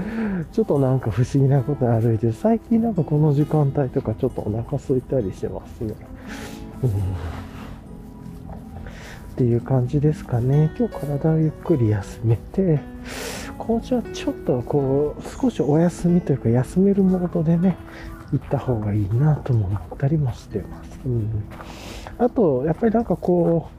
[0.51, 5.95] ちょっとなんか不思議なこと歩いて、最近なんかこの時間帯とかちょっとお腹空いたりしてますね。
[6.83, 6.93] うん、っ
[9.35, 10.71] ていう感じですかね。
[10.77, 12.79] 今日体をゆっくり休めて、
[13.57, 17.77] 今週はちょっとこう、少しお休みというか休めるモードでね、
[18.31, 20.99] 行った方がいいなとも思ったりもしてます。
[21.05, 21.43] うん
[22.17, 23.69] あと、やっぱりなんかこ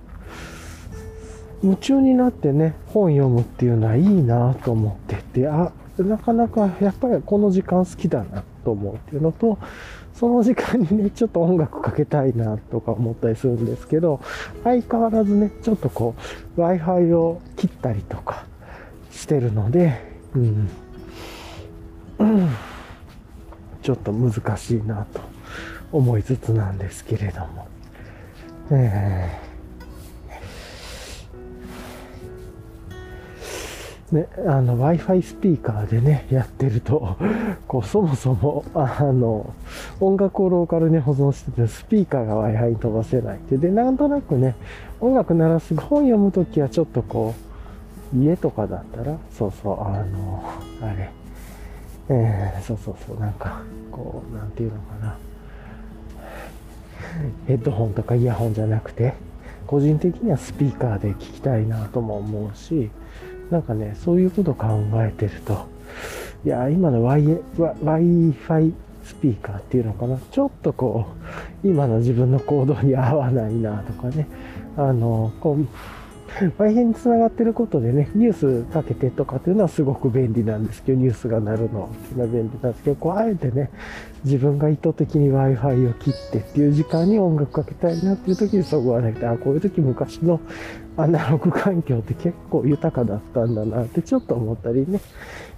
[1.62, 9.58] う、夢中になってね、本読むっていうのはいいなと思ってて、あ、なかなかやっぱりこの時間好きだなと思うっていうのと、
[10.12, 14.20] その時間にね、ちょっと音楽かけたいなとか思ったりするんですけど、
[14.62, 16.14] 相変わらずね、ちょっとこ
[16.56, 18.44] う、Wi-Fi を切ったりとか
[19.10, 20.00] してるので、
[20.34, 20.68] うん。
[22.18, 22.48] うん、
[23.82, 25.20] ちょっと難しいなと
[25.90, 27.73] 思いつつなんですけれども。
[28.70, 37.16] えー、ね、あの、Wi-Fi スピーカーでね、やってると、
[37.68, 39.52] こう、そもそも、あの、
[40.00, 43.58] 音楽をローカルに保存してて、スピーカーが Wi-Fi に飛ばせないって。
[43.58, 44.54] で、なんとなくね、
[45.00, 47.34] 音楽鳴らす、本読むときはちょっとこ
[48.14, 50.42] う、家とかだったら、そうそう、あの、
[50.80, 51.10] あれ、
[52.08, 55.16] えー、そうそうそう、なんか、こう、なんていうのかな。
[57.46, 59.14] ヘッドホンとかイヤホンじゃなくて、
[59.66, 62.90] 個人的にはスピーカーで聞きたいなとも思うし、
[63.50, 65.66] なんかね、そういうこと考えてると、
[66.44, 68.72] いや、今の Wi-Fi
[69.04, 71.06] スピーカーっていうのかな、ちょっとこ
[71.64, 74.26] う、今の自分の行動に合わないなとかね、
[74.76, 75.66] あの、こう、
[76.40, 81.88] Wi-Fi につながってることでね、ニュースかけてとかっていうのはすごく便利なんですけど、ニュースが鳴るのは
[82.26, 83.70] 便利なんですけど、こう、あえてね、
[84.24, 90.40] 自分が意図的に Wi-Fi を切ってっていう時間に音楽かけたいなっていう時にそこはなくて、あ、こういう時昔の
[90.96, 95.00] アナログ環境って結構豊かだったんだなってちょっと思ったりね、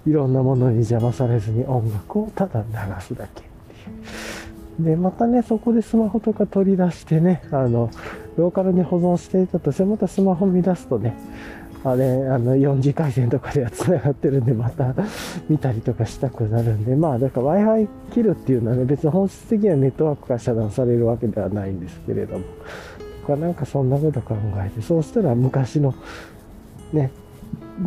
[0.05, 4.46] いろんなものに邪魔されずに音楽をただ流すだけっていう。
[4.79, 7.89] で、またね、そこでスマホとか取り出してね、あの、
[8.37, 11.15] ローカルに保存していたとして、またスマホ見出すとね、
[11.83, 14.93] あれ、あの、4次回線とかでは繋がってるんで、また
[15.49, 22.43] 見たりとかしたくなるんで、まあ、だから Wi-Fi 切るっていうのはね、別に本質的にはネットワークから遮断されるわけではないんですけれども、
[23.21, 25.95] とかなんかそんなこと考えて、そうしたら昔の、
[26.93, 27.11] ね、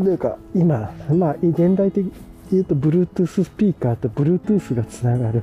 [0.03, 2.13] というか、今、まあ、現代的に
[2.53, 5.43] 言うと、Bluetooth スピーカーと Bluetooth がつながる、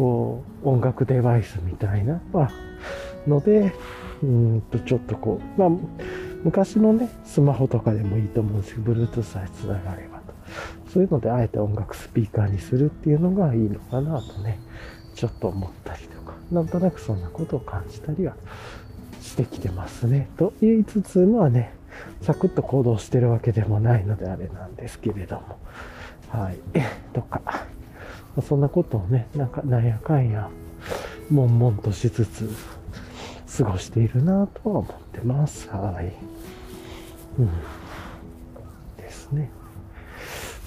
[0.00, 2.50] こう、音楽デバイスみたいな、まあ、
[3.28, 3.74] ので、
[4.22, 5.68] うんと、ちょっとこう、まあ、
[6.42, 10.32] 昔のね、スマホとかでもいいと思うんですけど、Bluetooth さえ繋がればと。
[10.90, 14.58] そういうのであえて音楽スピーカーにするっていうのがいいのかなとね、
[15.14, 18.34] ちょっと思ったりとか、なんとなくそんなことを感じたりは
[19.20, 20.30] してきてますね。
[20.38, 21.74] と言いつつ、まあね、
[22.22, 25.58] サクッと行動してるわけでもないのであれなんですけれども、
[26.30, 26.58] はい、
[27.12, 27.66] とか、
[28.40, 30.48] まそんなことをね、なんかなんやかんや、
[31.30, 32.48] 悶々としつつ、
[33.58, 35.68] 過ごしているなとは思ってます。
[35.68, 36.12] はい。
[37.38, 37.50] うん。
[38.96, 39.50] ですね。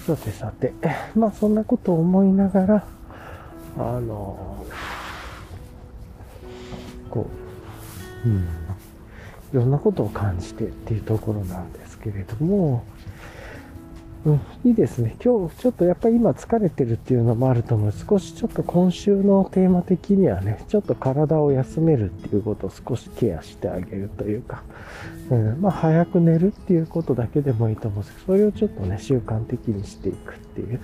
[0.06, 0.72] さてさて、
[1.16, 2.86] まあそんなことを思いながら、
[3.76, 4.64] あの、
[7.10, 7.26] こ
[8.24, 8.44] う、うん、い
[9.52, 12.84] ろんなことを感じてっていうところなんですけれども、
[14.26, 15.16] うん、いいですね。
[15.22, 17.92] 今日ちょっとやっぱり今疲れてるっていうのもあると思う。
[17.92, 24.62] 少しちょっと今週のテーマ的にはね、ちょっと体を休めるっていうことを少しケアしてあげるというか、
[25.30, 30.80] うん、まあ早く寝るっていうことだけでもいいと思うんですけど、それをちょっとね、習慣的にしていくっていう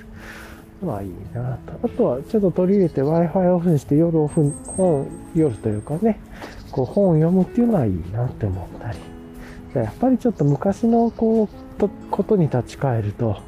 [0.82, 1.72] のはいいなと。
[1.82, 6.20] あとはちょっと取り入れて Wi-Fi オフにして夜オフ、本、夜というかね、
[6.70, 8.98] こう本を読むっていうのはいいなって思ったり。
[9.72, 13.38] やっぱりちょっと昔のこう、とことに立ち返ると、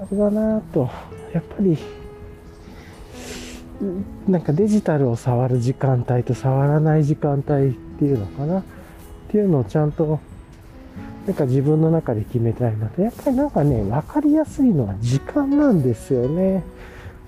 [0.00, 0.90] あれだなと、
[1.32, 1.78] やっぱり、
[4.26, 8.60] なんかデジタルを触る時間帯と触らない時間帯っていうのかな。
[8.60, 8.62] っ
[9.30, 10.18] ていうのをちゃんと
[11.26, 16.64] なんか自分の中で決めたいので、やっぱりなんかね、分かりやすいのは時間なんですよね。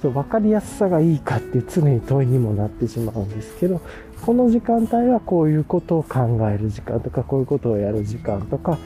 [0.01, 3.83] そう、分かりやすさがいいかって常に問いにもなってしまうんですけど、
[4.23, 8.79] この時間帯はこういうことを考える時間とか、こういうことをやる時間とか、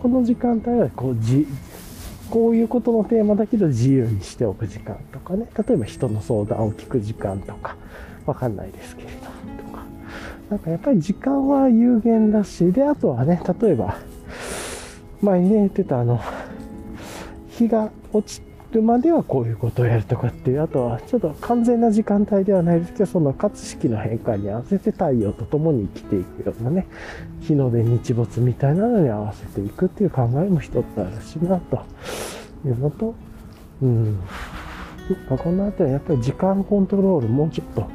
[0.00, 1.46] この時間帯はこうじ
[2.30, 5.46] こういうことのテーマだけど自由にしておく時間とかね。
[5.68, 7.76] 例えば人の相談を聞く時間とか。
[8.24, 9.26] わかんないですけれどと
[9.76, 9.84] か。
[10.48, 13.98] なんかやっぱり時間は有限だしであとはね例えば
[15.20, 16.20] 前にね言ってたあの
[17.50, 26.86] 日が落ちるまではこういうことをやるとかっていう、あとはちょっと完全な時間帯ではないですけど、その活式の変化に合わせて太陽と共に生きていくようなね、
[27.40, 31.84] 日の出日没みたいなのに合わせていくっていう考えも一つあるしな、と
[32.64, 33.14] いうのと、
[33.82, 34.18] うん。
[35.28, 37.88] まあ、この辺りはやっぱり時間コントロールもうちょっと考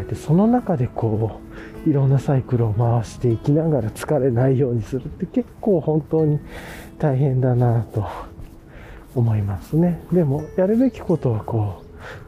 [0.00, 1.40] えて、その中でこ
[1.86, 6.38] う、いろんなサイクルを回していきながら疲れないようにするって結構本当に
[6.98, 8.06] 大変だなと
[9.14, 10.00] 思いますね。
[10.12, 11.82] でも、やるべきことはこ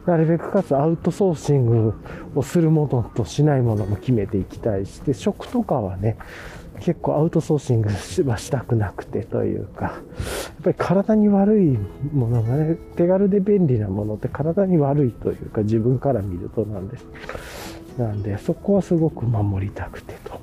[0.05, 1.93] う、なるべくかつアウトソーシング
[2.35, 6.17] をするものとしないものも決めていきたいして、食とかはね、
[6.81, 7.89] 結構アウトソーシング
[8.29, 9.93] はしたくなくてというか、やっ
[10.63, 11.77] ぱり体に悪い
[12.13, 17.05] ものがね、手軽で便利なものって体に悪いというか自分から見るとなんです。
[17.97, 20.39] なんで、そこはすごく守りたくてと、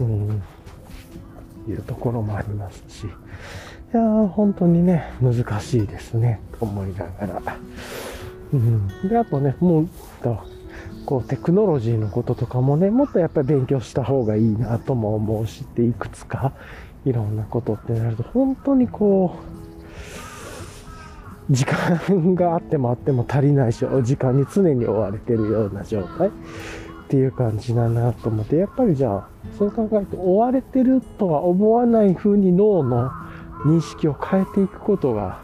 [0.00, 0.42] うん、
[1.68, 3.06] いうところもありますし、
[3.94, 7.56] いや、本当にね、難しいですね、と思いながら。
[8.52, 8.88] うん。
[9.08, 9.88] で、あとね、もう、
[11.06, 16.54] こう、テクノロジーのこととかもね、もっとやっぱり勉強した方がいいなとも思うしって、いくつか、
[17.04, 19.36] いろんなことってなると、本当にこ
[21.48, 26.30] う、時間があってもあっても足りないし、お時間に常に追われてるような状態っ
[27.06, 33.12] ていう感じだなと思って、やっぱりじゃあ、そう考えると、追われてるとは思わない風に脳の
[33.64, 35.40] 認識を変えていくことが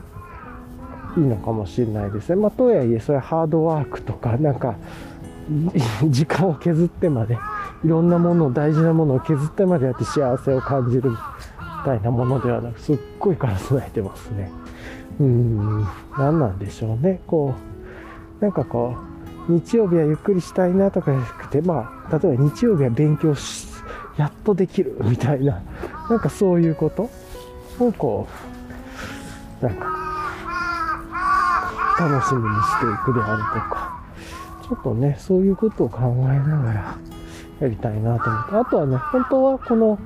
[1.16, 2.36] いいのかもしれないですね。
[2.36, 4.76] まあ、とはいえ、それハードワークとか、なんか、
[6.08, 7.38] 時間を削ってまで、
[7.84, 11.16] いろんなものを、大事なものを削ってまでやって幸せを感じるみ
[11.84, 14.50] たいなものではなく、すっごいから備えてますね。
[15.18, 15.84] うん、
[16.16, 17.20] 何なんでしょうね。
[17.26, 17.54] こ
[18.40, 18.94] う、なんかこ
[19.48, 23.66] う、日曜日はゆっくりしたいなとかじゃなくて、まあ、例えば日曜日は勉強し、
[24.16, 25.62] やっとできるみたいな、
[26.08, 27.10] なんかそういうこと
[27.86, 28.28] をこ
[29.62, 29.86] う、なんか、
[31.98, 34.02] 楽しみにしていくであるとか、
[34.62, 36.96] ちょっとね、そういうことを考えながら
[37.60, 39.98] やりたいなと思って、あとはね、本当はこの、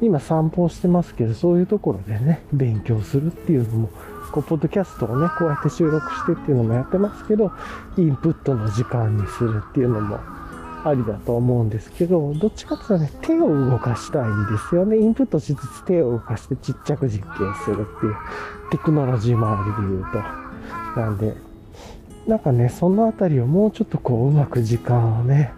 [0.00, 3.88] 今散歩してますけど、そういうところでね、勉強するっていうのも、
[4.32, 7.52] こう、ポッドキャストをね、こうやって収録してっていうのもやってますけど、
[7.98, 10.18] インプットの時間にするっていうのも
[10.84, 14.98] ありだと思うんですけど、どっちかっていうとね、手を動かしたいんですよね。
[14.98, 18.16] インプットしつつ手を動かしてちっちゃく実験するっていう、
[18.70, 20.12] テクノロジー周りで言う
[20.94, 21.00] と。
[21.00, 21.34] なんで、
[22.26, 25.52] なんかね、そのあたりをもうちょっとこう、うまく時間をね、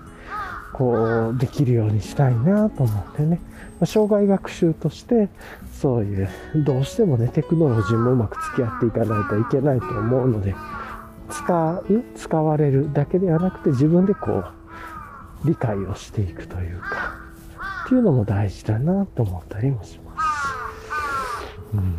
[0.72, 3.40] こう、できるようにしたいなと思ってね。
[3.80, 5.28] ま障害学習として、
[5.72, 6.28] そういう、
[6.64, 10.54] どうしてもね、テクノロジーもうまく付き合っていかないといけないと思うので、
[11.30, 14.61] 使う、使われるだけではなくて自分でこう、
[15.44, 17.14] 理解をしていくというか、
[17.84, 20.16] っていうのも大事だなと思ったりもします。
[21.74, 21.98] うん。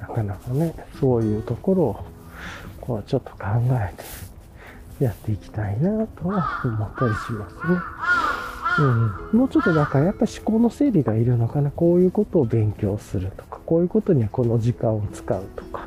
[0.00, 2.04] なかなかね、そういうところを、
[2.80, 3.38] こうちょっと考
[3.70, 3.94] え
[4.98, 7.78] てやっていきたいなとは思ったりしますね。
[8.78, 8.82] う
[9.36, 11.70] ん、もうちょっとだかやっぱ思考の整理がいるのかな。
[11.70, 15.86] こういうことを勉強するとか、こういうことにはこの時間を使うとか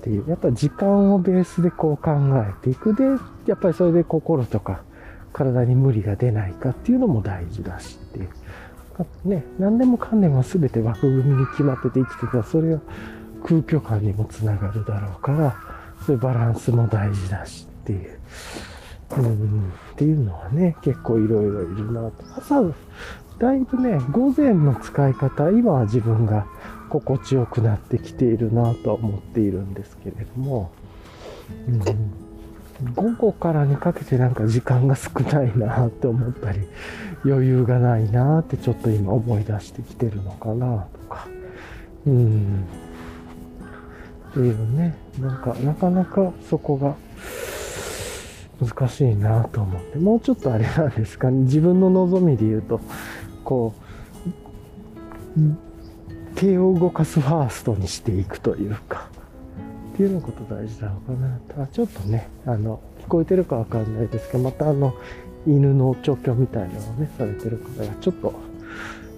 [0.00, 2.94] っていう、やっぱ時間をベースでこう考えていく。
[2.94, 3.04] で、
[3.46, 4.80] やっぱりそれで心とか
[5.32, 8.28] 体に無理が出ないかっていうのも大事だしっていう。
[9.24, 12.80] ね、何でもかんでも全て枠組みに決まってて生きてたら、それは
[13.44, 15.56] 空虚感にもつながるだろうから、
[16.06, 18.18] そういうバランスも大事だしっていう。
[19.18, 22.12] うん、っていうのはね、結構いろいろいるなと。
[22.36, 22.62] 朝、
[23.38, 26.46] だいぶね、午前の使い方、今は自分が
[26.90, 30.72] 心地よくなってきているなと思っているんですけれども、
[31.68, 36.60] うん、午後からにかけてなんか時間が少ないなって思ったり、
[37.24, 41.28] 余裕がないなってちょっと今思い出してきてるのかなとか、
[42.06, 42.64] うん、
[44.30, 46.96] っていうね、なんかなかなかそこが、
[48.60, 52.80] 難しいなと思って、もうちょっとあれなんですかね、自分の望みで言うと、
[53.42, 53.72] こ
[55.36, 55.69] う、
[56.34, 59.08] 手を動かすファーストにしていくというか、
[59.94, 61.38] っていうのこと大事なのかな。
[61.48, 64.94] ただちょっとね、あの、聞こえてるかわかんないですけど、またあの、
[65.46, 68.34] 犬の調教みたいなのをね、されてる方がちょっと、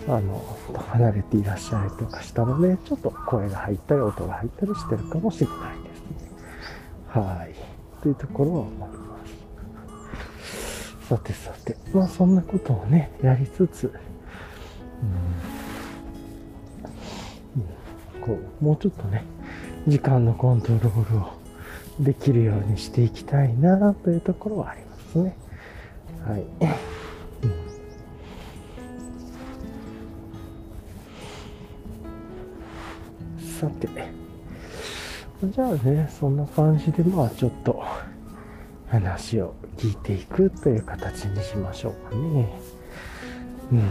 [0.08, 0.42] あの、
[0.90, 6.06] 離れていらっしゃるとかしたので、ちょっと声が入ったり音が入ったりしてるかもしれないですね。
[7.08, 7.54] はい。
[8.02, 9.02] というところは思います。
[11.08, 13.92] さてさて、まあそんなことをね、やりつつ、
[18.20, 19.24] こう、もうちょっとね、
[19.86, 21.32] 時間のコントロールを
[22.00, 25.36] できるようにしていきたいなというところはありますね。
[26.26, 26.44] はい。
[33.60, 33.88] さて、
[35.44, 37.82] じゃあね、そんな感じで、まあちょっと、
[38.92, 42.52] 話を聞いていくという形にしましょうかね。
[43.72, 43.82] うん。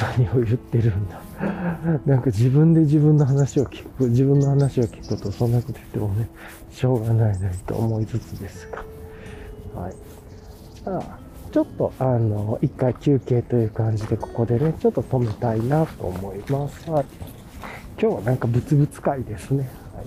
[0.00, 1.20] 何を言ってるんだ。
[2.06, 6.28] なんか自分で自分の話を聞く、自分の話を聞くとそんなこと言ってもね、
[6.70, 8.84] しょうがないなと思いつつですが。
[9.80, 9.94] はい。
[10.86, 11.18] あ、
[11.52, 16.90] ちょっとあの、一回休憩という感じでここでね、ちょっと止めたいなと思います。
[16.90, 17.04] はい。
[18.00, 19.68] 今日はなんかブツブツ会ですね。
[19.94, 20.06] はい。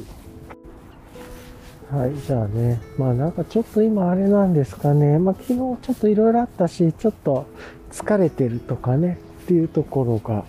[2.06, 7.46] はい、じゃあね、まあなんかちょっと今あれなんですかね、まあ昨日ちょっといろいろあったし、ちょっと
[7.92, 10.46] 疲れてるとかね、っていうところが、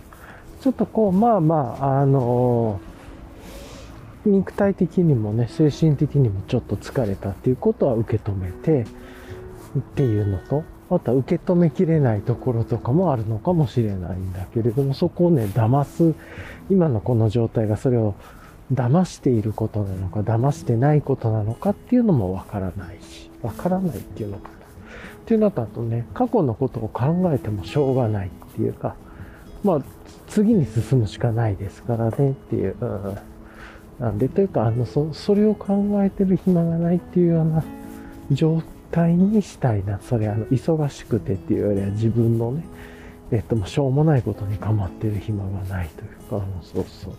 [0.60, 8.86] ちょっとこう、まあまあ、あのー、肉体的にもね、精神的にもちょっと疲れたっていうことは受け止めて、
[9.78, 16.14] っていうのと、あとは受け止めきれないところとかもあるのかもしれないんだけれども、そこをね、騙す、
[16.70, 18.14] 今のこの状態がそれを
[18.72, 24.54] 騙していることなのか、騙してないことなのかっていうのもわからないし、わからないっていうのかな。
[24.54, 28.94] っていうのとあとね、過去のことを考えてもしょうがないっていうか、
[29.64, 29.82] まあ、
[30.28, 32.76] 次に進むしかないですからねっていう。
[32.80, 33.18] うん、
[33.98, 37.64] なんで、というか、あの、そ、それを考えてる暇がないっていうような
[38.30, 39.98] 状態にしたいな。
[40.00, 42.64] それ、あの、忙しくてっていうよりは自分のね、
[43.32, 47.14] えっと、しょうもないことに構ってる暇がないというか、もうそうそう。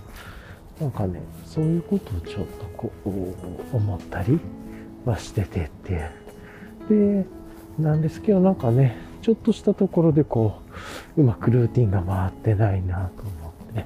[0.79, 4.39] なんかね、そういうことをちょっとこう、思ったり
[5.03, 6.09] はしててって。
[6.89, 7.25] で、
[7.79, 8.95] なんですけど、なんかね、
[9.25, 10.61] ちょっとしたところでこ
[11.17, 13.85] う、うまくルーティンが回ってないなと思って、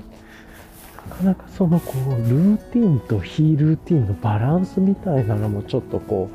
[1.10, 6.30] なかなかそのこう、ルーティンと非ルーティンのバランスみたいなのもちょっとこ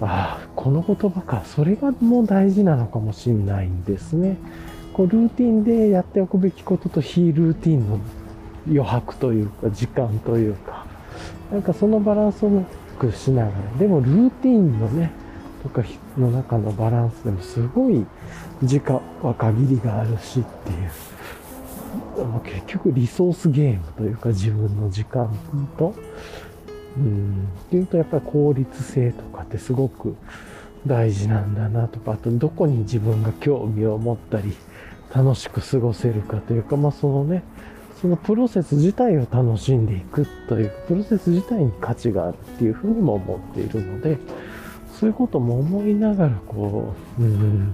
[0.00, 4.36] う、ああ、この言葉か、それがもう大事なのかもしれないんですね。
[4.92, 7.98] こう、ルーティンでやっておくべきことと非ルーティンの
[8.66, 10.84] 余白というか、時間というか、
[11.50, 12.62] なんかそのバランスをうま
[12.98, 15.12] くしながら、でもルーティンのね、
[15.68, 18.04] とかの中のバランスでもすごい。
[18.62, 20.90] 時間は限りがあるしっていう、
[22.42, 25.32] 結局リソースゲームというか自分の時間
[25.78, 25.94] と、
[26.96, 30.16] うん、っていうとやっぱり効率性とかってすごく
[30.84, 34.56] 大事なんだなとか、あとどこに自分が興味を持ったり、
[35.14, 37.44] 楽しく過ごせるかというか、まあそのね、
[38.02, 44.18] そのプロセス自体を楽しんでいくという、プロセス自体に価値があるっていうふうにも思っているので、
[44.98, 47.72] そういうことも思いながら、こう、うん、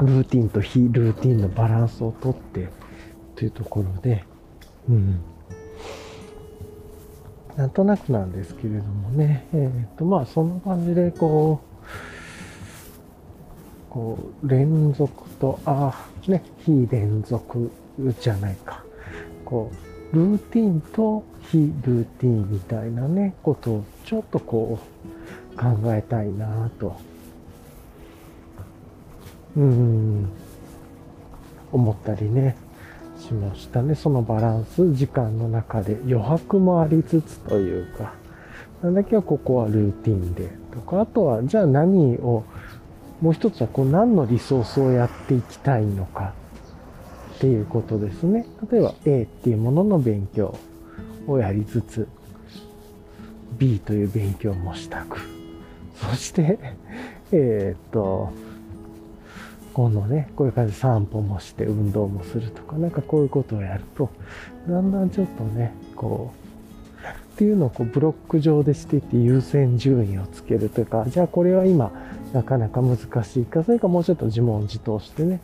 [0.00, 2.68] ルーティンと非ルーティンのバランスをとって
[3.34, 4.24] というところで、
[4.88, 5.20] うん、
[7.56, 11.60] なんとなくなんですけれどもね、えっ、と、まあ、そんな感じで、こ
[13.90, 17.72] う、こう、連続と、ああ、ね、非連続
[18.20, 18.84] じゃないか。
[19.44, 19.72] こ
[20.12, 24.95] う、ルーティンと非ルーティンみたいなね、ことをちょっとこう、
[25.56, 26.96] 考えたいなと。
[29.56, 30.28] うん、
[31.72, 32.56] 思ったりね、
[33.18, 33.94] しましたね。
[33.94, 38.12] そのバランス、時間の中で余白もありつつというか、
[38.82, 42.44] なんだけはここはルーティンでとか、あとはじゃあ何を、
[43.22, 46.34] もう一つはこう何のリソースをやっていきたいのか
[47.36, 48.46] っていうことですね。
[48.70, 50.54] 例えば A っていうものの勉強
[51.26, 52.06] をやりつつ、
[53.58, 55.35] B という勉強もしたく。
[55.96, 56.58] そして、
[57.32, 58.30] えー、っと、
[59.72, 64.10] 今度ね、こういう感じで散歩もして運動もするとか、なんかこういうことをやると、
[64.68, 66.46] だんだんちょっとね、こう、
[67.36, 71.92] っていうのをこうブロック上でしていって優先順位をつけるというか、じゃあこれは今
[72.32, 75.40] なかなか難しいか、それかもうちょっと自問自答してね、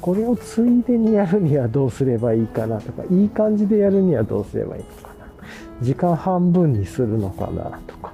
[0.00, 5.26] これをついでにやるにはどうすればいいかなとか、いい感じでやるにはどうすればいいのかな。
[5.82, 8.12] 時間半分にするのかなとか、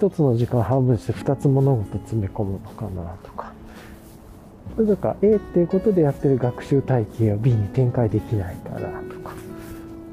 [0.00, 3.52] 一つの時間半分して二つ物事詰め込むのかなとか、
[4.74, 8.86] それとか A っていうことでやってる学習体系を B に展開できないかなと
[9.20, 9.34] か、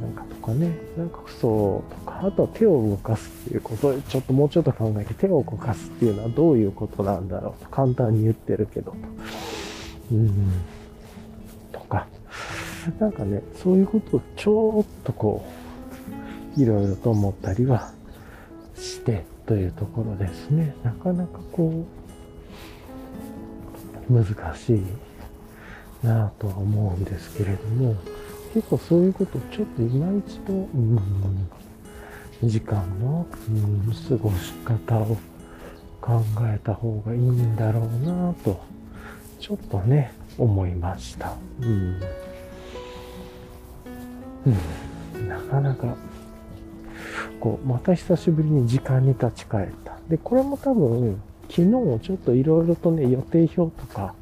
[0.02, 7.70] なんかとかね、なんかそうとか、あとは手を動かすっていうことちょっともうちょっと考えて手を動かすっていうのはどういうことなんだろうと。
[7.70, 8.98] 簡単に言ってるけどと。
[10.12, 10.52] うん。
[11.72, 12.08] とか、
[13.00, 15.46] なんかね、そういうことをちょっとこ
[16.58, 17.94] う、いろいろと思ったりは
[18.76, 19.37] して。
[19.48, 20.76] というところですね。
[20.84, 21.86] なかなかこ
[24.10, 24.26] う、難
[24.56, 24.84] しい
[26.04, 27.96] なぁとは思うんですけれども、
[28.54, 31.50] 結構そういうことをちょっと今一度、うん、
[32.44, 35.18] 時間の、うん、過ごし方を
[36.02, 38.60] 考えた方がいいんだろうなぁと、
[39.40, 41.34] ちょっとね、思いました。
[41.62, 42.02] うん。
[45.16, 45.96] うん、なかなか、
[47.40, 49.98] こう、また久しぶりに時間に立ち返った。
[50.10, 51.68] で、これも多分、昨日
[52.02, 54.14] ちょっといろいろとね、予定表とか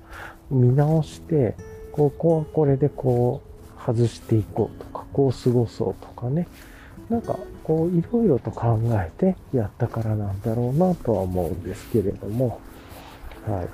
[0.50, 1.56] 見直して、
[1.92, 6.48] ここはこれでこう外していこうとか、こう過ごそうとかね。
[7.10, 12.60] なんかこういろいろと考えてやったからなんだろうなとは思うんですけれども、
[13.48, 13.68] はい。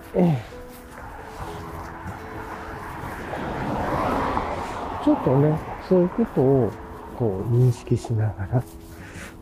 [5.04, 5.58] ちょっとね、
[5.90, 6.72] そういうことを
[7.18, 8.64] こう認識しながら、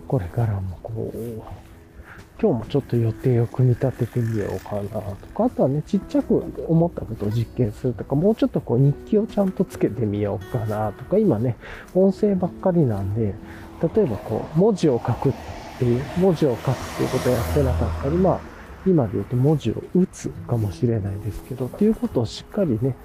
[0.10, 1.20] これからもこう、
[2.42, 11.58] 今日もちょっと予定を組み立ててみようかなとか、あとはね、ちっちゃく思ったことを実験するとか、もうちょっとこう日記をちゃんとつけてみようかなとか、今ね、
[11.94, 13.36] 音声ばっかりなんで、
[13.96, 15.34] 例えばこう、文字を書くっ
[15.78, 18.40] ていう、文字を書くっていうことをやってなかったり、まあ、
[18.86, 22.96] 今で言うと文字を打つかもしれないですけど、っていうことをしっかりね、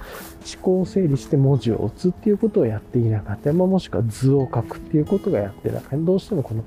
[0.54, 3.52] 思考を整理して文字を打つっていうことをやっていなかった。
[3.52, 5.96] まあ、もしくは図を書くっていうことがやってなかった。
[5.96, 6.64] どうしてもこの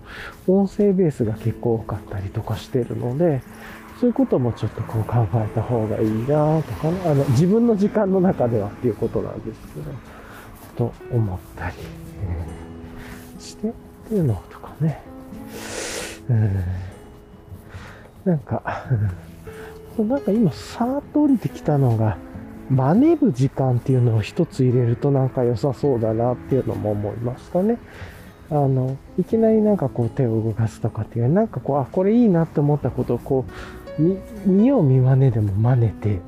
[0.48, 3.42] 音声ベースが結構多かったりとかしてるので、
[4.00, 11.76] そういうこともちょっとこう考えた方がいいなとかね、あの、自分の時間の中ではっていうことなんですけど、と思ったり、
[12.24, 13.74] えー、してっ
[14.08, 15.02] ていうのとかね、
[16.30, 16.87] うん
[18.28, 18.62] なんか、
[19.98, 22.18] なんか今、さーっと降りてきたのが、
[22.70, 27.78] 真似る時間っていうのを一つ入れるとなんか良さそうだなっていうのも思いましたね。
[28.50, 33.46] あの、いきなりなんかこう手を動かすとかっていう、なんかこう、あ、これいいなって思ったことをこ
[33.98, 36.20] う、見、見よう見まねでも真似て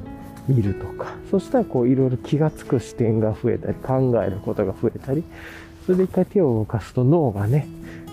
[0.48, 5.26] みるとか、そしたらこういろいろ気がつく視点が増えたり、考えることが増えたり、
[5.86, 7.68] それで一回手を動かすと脳がね、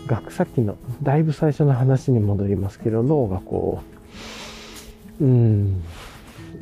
[0.06, 3.82] がさっきのだいぶ最初の話に戻りますけど脳がこ
[5.20, 5.82] ううん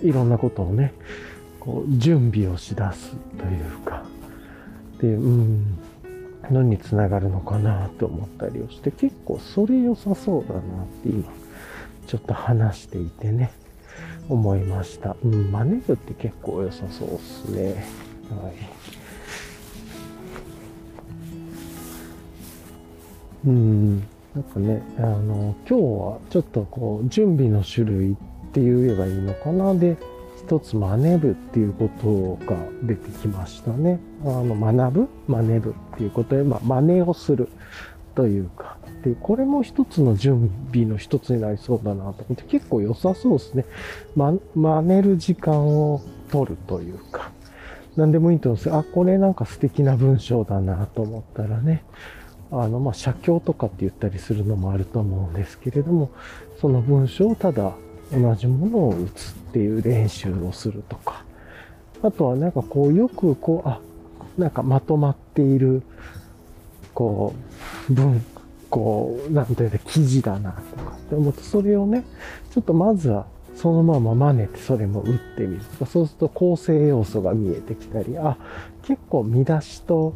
[0.03, 0.93] いろんなことをね
[1.61, 4.05] こう準備をしだすというか
[4.97, 5.79] っていうん
[6.51, 10.63] のにつながるのかなと思ったりをして結構それ良さそうだなっ
[11.03, 11.33] て今
[12.07, 13.51] ちょっと話していてね
[14.29, 15.17] 思いました。
[15.23, 17.85] うん、マネるって結構良さそうっすね。
[18.31, 18.55] はい。
[23.47, 23.99] うん、
[24.35, 28.15] なんかね、あの、今日はちょっとこう、準備の種類っ
[28.53, 29.75] て言えばいいのかな。
[29.75, 29.97] で、
[30.39, 33.99] 一つ真似るっていうことが出てきましたね。
[34.25, 35.09] あの、学ぶ？
[35.29, 37.49] 真似るっていうことで、まあ、真似をする
[38.15, 38.77] というか。
[39.03, 43.65] で、これも一つの準備の一つになりそうだなと思って、結構良さそうですね。
[44.17, 47.31] ま、真似る時間を取るというか。
[47.97, 48.75] 何でもいいと思うんです。
[48.75, 51.85] あ、これなんか素敵な文章だなと思ったらね。
[52.63, 56.11] あの、まあ、写経とかって言ったりするのもあると思うんですけれども、
[56.61, 57.73] その文章をただ
[58.13, 61.25] 同じものを打つっていう練習をするとか、
[62.03, 63.81] あとはなんかこうよくこう、あ、
[64.39, 65.83] なんかまとまっている、
[66.93, 67.35] こ
[67.89, 68.25] う、文、
[68.71, 72.05] こう、なんていうか、記事だなとかって思って、それをね、
[72.53, 73.27] ちょっとまずは
[73.57, 78.37] そのまま真似てそれも打ってみるとか、そうすると構成要素が見えてきたり、あ、
[78.83, 80.15] 結構見出しと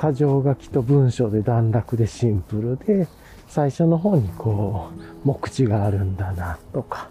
[0.00, 3.06] 箇条書きと文章で段落でシンプルで、
[3.48, 7.10] 最初の方にこう、目次があるんだなとか、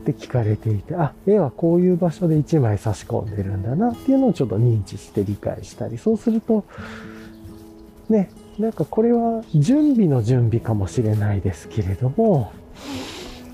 [0.00, 6.64] って聞かれていて、あ、絵はこういう場所で1枚差し込んでるんだなっていうのをちょっと認知して理解したり、そうすると、
[8.08, 12.52] ね、なんかこれは準備の準備かもしれないですけれども、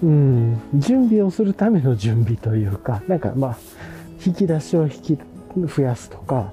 [0.03, 3.59] うん、準備をするための準備というか、なんかまあ、
[4.25, 5.19] 引き出しを引き
[5.57, 6.53] 増やすとか、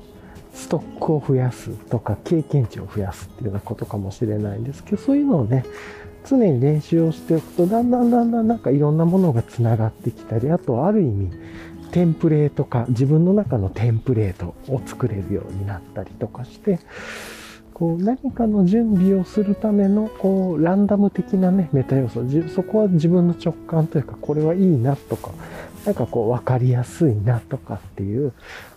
[0.56, 5.66] ストックを増やすとか、経験値を増やすっていうようなことかもしれないんですけど、そういうのをね、
[6.28, 11.32] 常に練習をしておくと、だんだんだんだんなんかいろんなものが繋がってきたり、あとある意味、
[11.92, 16.80] テンプレート化、自分の中のテンプレートを作れるようになったりとかして、
[17.76, 25.32] こう何かの準備をするためのこうランダム的なねメタ要素そこは自分の直感というかこれはいいなとか
[25.86, 28.34] なんかこう分かりやすいなとかっていう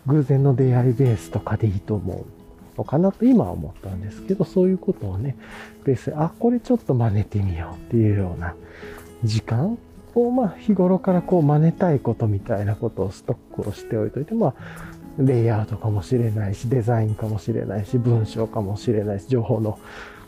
[0.07, 5.37] 偶然の出会いベースとかでいいと思うのかなと今は思ったんですけどそういうことをね
[5.85, 8.55] ベースあこれちょっと真似てみようっていうような
[9.25, 9.79] 時間
[10.15, 14.55] をまあ日頃からこう真似たいことみたいなことをストックをしておいといてまあ
[15.19, 19.79] レイアウトかもしれないし、デザインかもしれないし、文章かもしれないし、情報の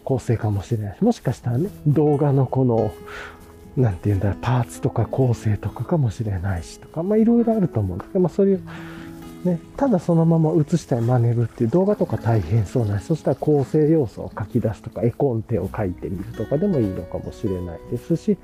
[0.04, 2.92] 構成かもしれないし、もしかしたらね、動画のこの、
[3.76, 8.58] なんていうんだ、パーツとか構成とかかもしれないしとか、まあいろいろあると思うんですけど、まあそれを、
[9.44, 18.36] ね、ただそのまま映したい真似るっていう動画とか大変そうなそしたら構成要素を書き出すとか、絵コンテを書いてみるとかでもいいのかもしれないですし、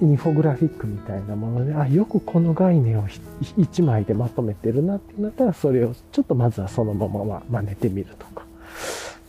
[0.00, 8.47] インフォグラフィックみたいなもので、あ、よくこの概念を1枚でまとめてるなってなったら、それをちょっとまずはそのまま真似てみるとか。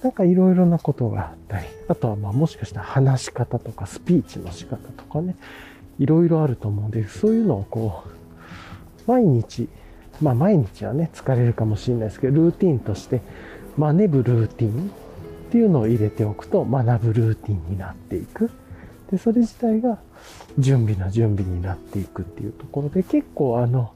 [0.03, 5.35] なんかいろいろなことがあったり、あとはまあもしかしたら話し方とかスピーチの仕方とかね、
[5.99, 8.03] いろいろあると思うんで、そういうのをこ
[9.07, 9.67] う、毎日、
[10.21, 13.21] まあ毎日はね、疲れるかもしれないですけど、ルーティンとして、
[13.77, 18.49] 真似ぶルーティンっていうのを入れておくと、学ぶルーティンになっていく。
[19.11, 19.97] で、それ自体が
[20.57, 23.91] 準備の準備になっていくっていうところで、結構あの、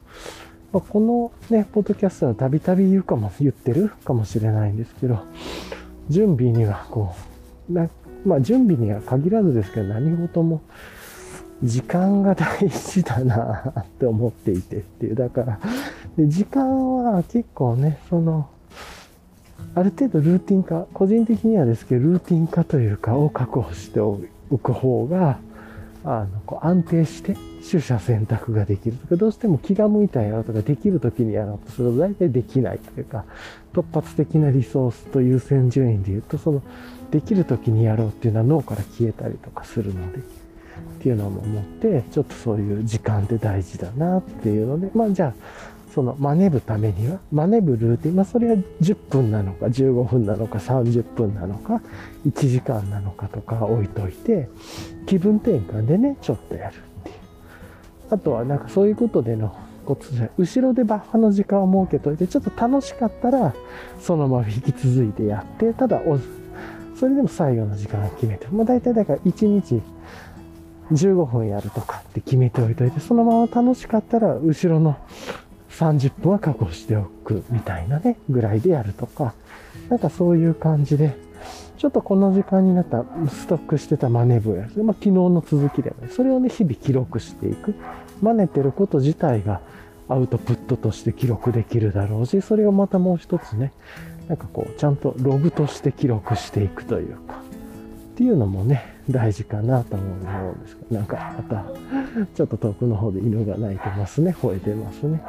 [0.72, 5.20] ま、このね、ポッドキャストはたびたび言うかも、言ってるかもしれないんですけど、
[6.08, 7.14] 準備にはこ
[7.70, 7.88] う、な
[8.24, 10.62] まあ準備には限らずですけど、何事も
[11.62, 15.60] 時間が大事だなって思っていてっていう、だから、
[16.16, 18.48] で時間は結構ね、その、
[19.74, 24.20] ある程度ルーティン化、個人的にはですけど、ルーティン化というかを確保してお
[24.62, 25.38] く方が、
[26.04, 27.34] あの、こう安定して
[27.68, 33.24] 取捨選択ができるとか、どうしても気が向いたやろうとか、できる時にやろうとすると大体できないというか、
[33.72, 36.62] 突発的なリソースと優先順位で言うと、その、
[37.10, 40.22] できる時にやろうっていうのは脳から消えたりとかするので、っ
[41.00, 45.34] ていうのも思って、ちょっとそういう時間って大事だなっていうので、まあじゃあ、
[45.94, 51.80] その真似るためには、真似るルーティン、まあそれは10分なのか15分なのか30分なのか
[52.26, 54.48] 1時間なのかとか置いといて、
[55.06, 57.16] 気分転換でね、ちょっとやるっていう。
[58.10, 63.54] あとはなんかそういうことでのことじゃ後ろでバッファの時間を設けといて、ちょっと楽しかったら、
[64.00, 66.02] そのまま引き続いてやって、ただ
[66.98, 69.80] それでも最後の時間を決めて、まあ大体だから1日
[70.92, 74.96] 15分やるとかって決めておいといて、そのまま楽しかったら、後ろの
[75.78, 79.34] 30分は確保しておくみたいなね、ぐらいでやるとか、
[79.88, 81.16] なんかそういう感じで、
[81.78, 84.68] ちょっとこの時間になったストックしてたマネ部をや。
[84.76, 87.74] まあ、昨日の続きでもね、それをね、日々記録していく。
[88.22, 89.60] 真似てること自体が
[90.08, 93.72] アウトプットとして記録できるだろうし、それをまたもう一つね、
[94.28, 101.64] なんかこう、ちゃんとログとして記録していくというか、っていうのもね、大事かなと思うんですけど、なんかまた、
[102.34, 105.20] ちょっと遠くの方で犬が鳴いてますね、吠えてますね。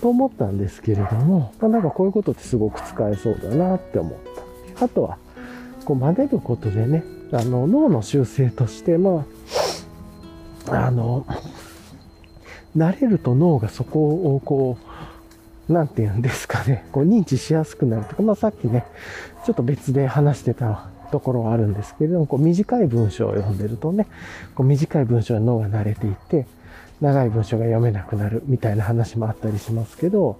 [0.00, 4.12] と思ったんですけれども、ま、なんかこういうことってすごく使えそうだなって思っ
[4.76, 4.84] た。
[4.84, 5.18] あとは、
[5.84, 9.24] こう曲げることでね、あの脳の習性として、ま
[10.68, 11.26] あ、あの、
[12.76, 14.78] 慣れると脳がそこをこ
[15.68, 18.84] う、なんて言うんですかね、こう認知しやすくなるとか、まあさっきね、
[19.44, 24.06] ちょっと別で話してたところはあるんですけれども、こう短い文章を読んでるとね、
[24.54, 26.46] こう短い文章に脳が慣れていって、
[27.00, 30.38] 長い文章が読めなくなるみたいな話もあったりしますけど、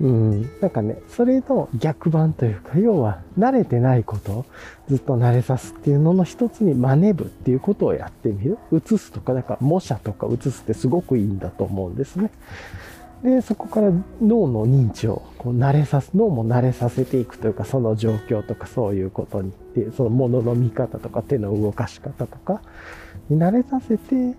[0.00, 4.46] うん、なんかね、それの逆版というか、要は慣れてないこと
[4.88, 8.58] ずっと慣れさすっていうのの一つに真似部っていうことをやってみる。
[8.70, 12.30] 写すとか、だか模写とか写すってすごくいいんだと思うんですね。
[13.24, 13.90] で、そこから
[14.22, 22.62] 脳の認知をこう慣れさせ、脳も慣れさせていくというか、その状況とかそういうことにって、そのものの見方とか手の動かし方とか
[23.28, 24.36] に慣れさせて、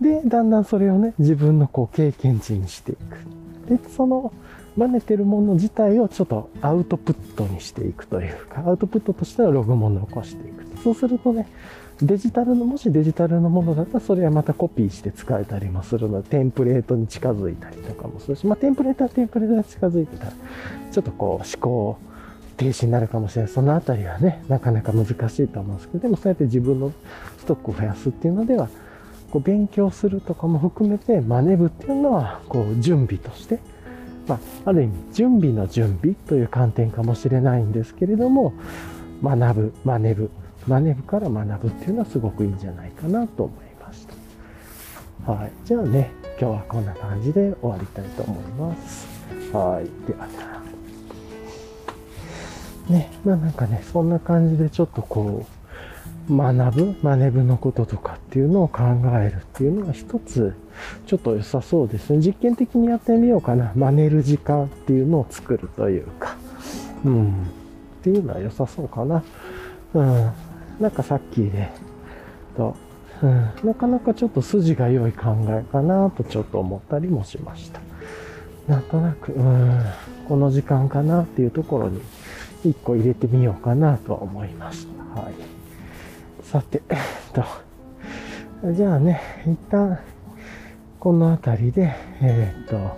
[0.00, 3.78] で、だんだんそれをね、自分のこう経験値にしていく。
[3.78, 4.32] で、その
[4.76, 10.64] 真似てるもの自体をちょっとアウトプットにしていくというか、アウトプットとしてのログも残していく。
[10.82, 11.48] そうするとね、
[12.02, 20.32] デジタルの、もしデジタルのものだったら、それはまたコピーして使えたりもするので、テンプレートに近づいたりとかもするし、まあ、テンプレートはテンプレートに近づいてたら、
[20.92, 21.98] ちょっとこう、思考
[22.58, 23.50] 停止になるかもしれない。
[23.50, 26.92] そのあたりはね、なかなか難しいと思うんですけど、でもそうやって自分の
[27.38, 28.68] ストックを増やすっていうのでは、
[29.36, 33.58] こう勉強するとかも含めて、真似部っていうのは、こう、準備として、
[34.26, 38.54] まあ、ある意味、準備の準備という観点かもしれないんですけれども、
[39.22, 40.30] 学ぶ、真似部、
[40.66, 45.32] 真似部から学ぶっていうのはすごくいいんじゃないかなと思いました。
[45.32, 45.50] はい。
[45.66, 46.10] じゃあね、
[46.40, 49.06] 今日はこんな感じで終わりたいと思います。
[49.52, 50.06] はい。
[50.06, 50.26] では、
[52.88, 55.55] ね、まあなんかね、そんな感じでちょっとこう、
[56.30, 58.82] 学ぶ、真似部のこととかっていうのを考
[59.20, 60.54] えるっていうのは一つ、
[61.06, 62.18] ちょっと良さそうですね。
[62.18, 63.72] 実験的にやってみようかな。
[63.74, 66.36] 真似る時間っていうのを作るというか、
[67.04, 67.34] うん、っ
[68.02, 69.22] ていうのは良さそうかな。
[69.94, 70.32] うん。
[70.80, 71.70] なんかさっきで、
[72.56, 72.76] と、
[73.22, 77.80] うん、なかなかちょっと筋が良い考えかなとちょっと思ったりもしました。
[78.68, 79.80] なんとなく、うん、
[80.28, 82.00] この時間かなっていうところに
[82.64, 85.20] 一個入れてみようかなとは思いました。
[85.20, 85.55] はい。
[86.50, 86.98] さて、え っ
[88.62, 89.98] と、じゃあね、一旦、
[90.98, 92.96] この辺りで、え、っと、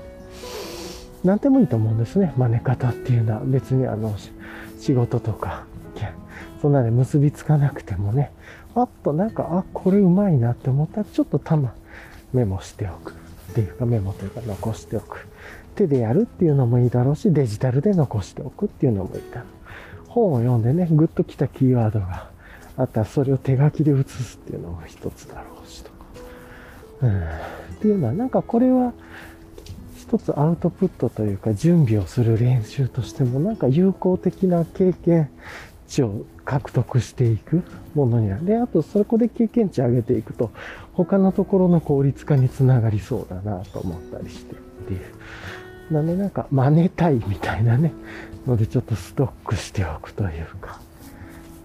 [1.24, 2.32] なんでもいいと思うんですね。
[2.36, 4.14] 真似方っていうのは別にあの、
[4.78, 5.64] 仕事とか
[6.60, 8.32] そんなで結びつかなくてもね、
[8.74, 11.74] あっとなんか、あ、これうまいなって思ったら、ちょっとたま、
[12.32, 13.12] メモしておく。
[13.50, 15.26] っていうか、メモというか残しておく。
[15.74, 19.44] 手でやるっていうのもいいだろうし、デジタルで残しておくっていうのもいいだろう。
[20.08, 22.27] 本を読んでね、グッときたキーワードが
[22.78, 25.96] あったら、それを手書きで写すっていうのも一つだろうしとか。
[27.02, 27.22] うん。
[27.22, 27.24] っ
[27.80, 28.92] ていうのは、なんかこれは、
[30.08, 35.28] 一つアウトプットというか準備をする練習としてもなんか有効的な経験
[35.86, 37.62] 値を獲得していく
[37.94, 38.46] ものになる。
[38.46, 40.50] で、あとそこで経験値上げていくと、
[40.94, 44.56] 他のところの効率化につながりそうだなと思ったりしてっ
[44.86, 45.00] ていう。
[45.92, 47.92] なのでなんか真似たいみたいなね、
[48.46, 50.80] のでちょっとストックしておくというか、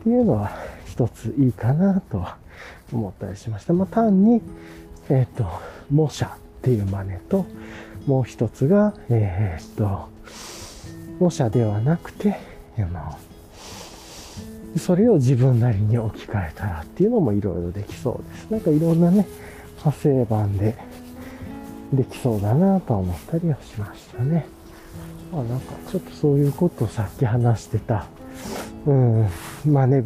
[0.02, 0.52] っていうのは
[0.94, 2.38] 一ついいかなとは
[2.92, 3.74] 思ったりしました。
[3.74, 4.44] まあ単に、
[5.10, 5.50] えっ、ー、と、
[5.92, 6.30] 模写っ
[6.62, 7.48] ていう真似と、
[8.06, 10.08] もう一つが、えっ、と、
[11.20, 12.38] 模写ではなくて、
[12.78, 13.18] あの、
[14.78, 18.52] それを自分なりに置き換えたらっていうのもいろいろできそうです。
[18.52, 19.26] なんかいろんなね、
[19.78, 20.78] 派生版で
[21.92, 24.46] できそうだなと思ったりはしましたね。
[25.32, 28.06] まあなんかちょっとそういうことをさっき話してた、
[28.86, 29.28] うん、
[29.66, 30.04] まあね、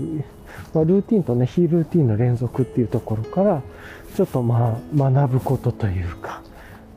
[0.73, 3.61] まあ、ルーティンとね、非ルーティンの連続っていうところから、
[4.15, 6.41] ちょっとまあ学ぶことというか、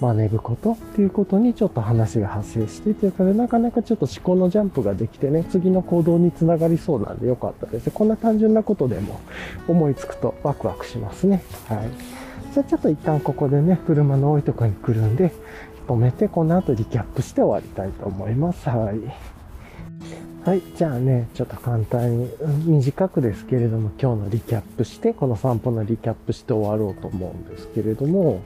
[0.00, 7.90] 真似ることっていうことにちょっと話が発生してというか、なかなかちょっと思考のジャンプができてね、次の行動につながりそうなんでよかったです。
[7.90, 9.20] こんな単純なことでも
[9.68, 11.42] 思いつくとワクワクしますね。
[11.68, 11.88] はい。
[12.54, 15.32] じゃあちょっと一旦ここでね、車の多いとこに来るんで、
[15.86, 18.68] 止めてこの後リキャップして終わりたいと思います。
[18.70, 19.29] はい。
[20.42, 20.62] はい。
[20.74, 22.30] じゃあね、ちょっと簡単に、
[22.64, 28.40] 短くですけれども、今日のリキャップして、この散歩のリキャップして終わろうと思うんですけれども、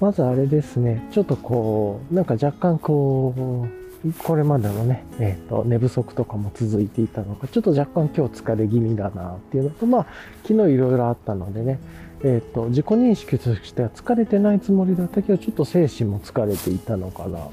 [0.00, 3.66] まずあれですね、ちょっとこう、なんか若干こ
[4.04, 10.06] う、これまでのね、えっ、ー、と、寝不足とかも続いていたのか、ちょっと若干今日疲れ気味だなっていうのと、まあ、
[10.44, 11.80] 昨日いろいろあったのでね、
[12.22, 17.50] えっ、ー、と、自己認識としては疲れてないつもりだったけど、ちょっと精神も疲れていたのかなと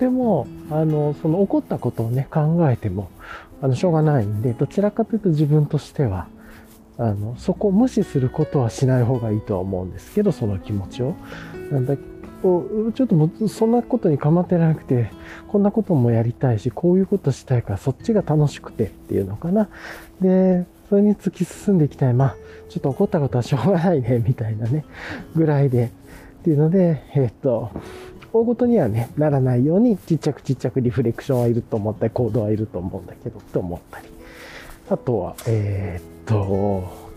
[0.00, 3.10] でも、あの、その起こったことをね、考えても、
[3.60, 6.26] あの、しょうがないんで、どちらかというと自分としては、
[6.96, 11.14] あの、そこを無視することはしない方がいいとは思うんですけど、その気持ちを。
[11.70, 15.10] なんだちょっともうそんなことに構ってなくて、
[15.48, 19.68] こんなこともやりたいし、こういうことしたいから、そっちが楽しくてっていうのかな。
[20.22, 22.14] で、それに突き進んでいきたい。
[22.14, 22.36] まあ、
[22.70, 24.86] ちょっと起こったことはしょうがないね、みたいなね、
[25.36, 25.90] ぐらいで。
[26.40, 27.70] っていうので、えっと、
[28.32, 34.08] 大ごとにはね、ならないように、ちっちゃくちっちゃくリフレクションはいると思ったり、行動はいると思うんだけど、と思ったり。
[34.88, 37.10] あとは、えー、っと、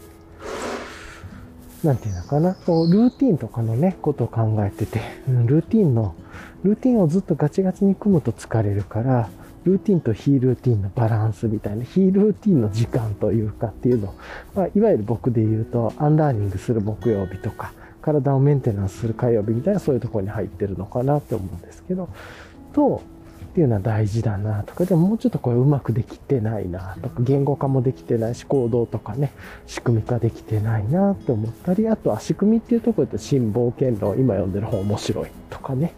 [1.83, 6.15] なんていうのかな、こう、ルーティンとかのね、ことを考えてて、うん、ルーティンの、
[6.63, 9.29] ルーティンをずっとガチガチに組むと疲れるから、
[9.65, 14.13] ルーティンと非ルーティンのバランスみたいな、非ルーティンの時間というかっていうのを、
[14.55, 22.09] まあ、いわゆる僕で言うと、アンラーニングする木曜日とか、体をメンテナンスする火曜日みたいなそういうところに入ってるのかなって思うんですけど、
[22.73, 23.01] と、
[23.53, 29.31] っていうのは大事だなとか、でももうちょっとこれうまくできてないなとか、言語化もできてないし、行動とかね、
[29.67, 35.93] 仕組み化できてないなって思ったり、あとは仕組みっていうところで新冒険論、今読んでる本面白いとかね。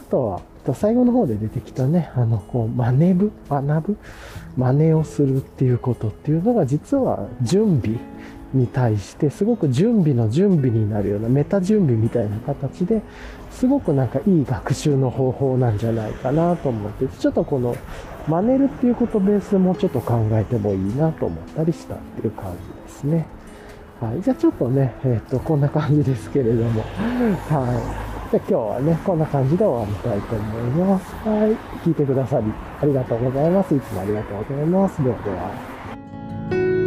[0.00, 0.40] あとは、
[0.74, 3.96] 最後の方で出てきたね、あの、こう、真似ぶ、学ぶ、
[4.56, 7.98] 真似をするっていうことっていうのが実は準備
[8.54, 13.02] に対してすごく準備の準備になるようなメタ準備みたいな形で
[13.50, 17.76] すごくなんかいい学習の方法なんじゃないかなと思って、ちょっとこの
[18.28, 23.26] 真似るっていうことベースもちょっと考えてもいいなと思ったりしたっていう感じですね。
[24.00, 24.22] はい。
[24.22, 26.82] じゃあちょっとね、えっ、と、こんな感じですけれども。
[26.82, 28.30] はい。
[28.30, 31.14] じゃあ今日はね、こんな感じで終わりたいと思います。
[31.28, 31.56] はい。
[31.84, 33.74] 聞いてくださりありがとうございます。
[33.74, 35.02] いつもありがとうございます。
[35.02, 36.77] ではでは。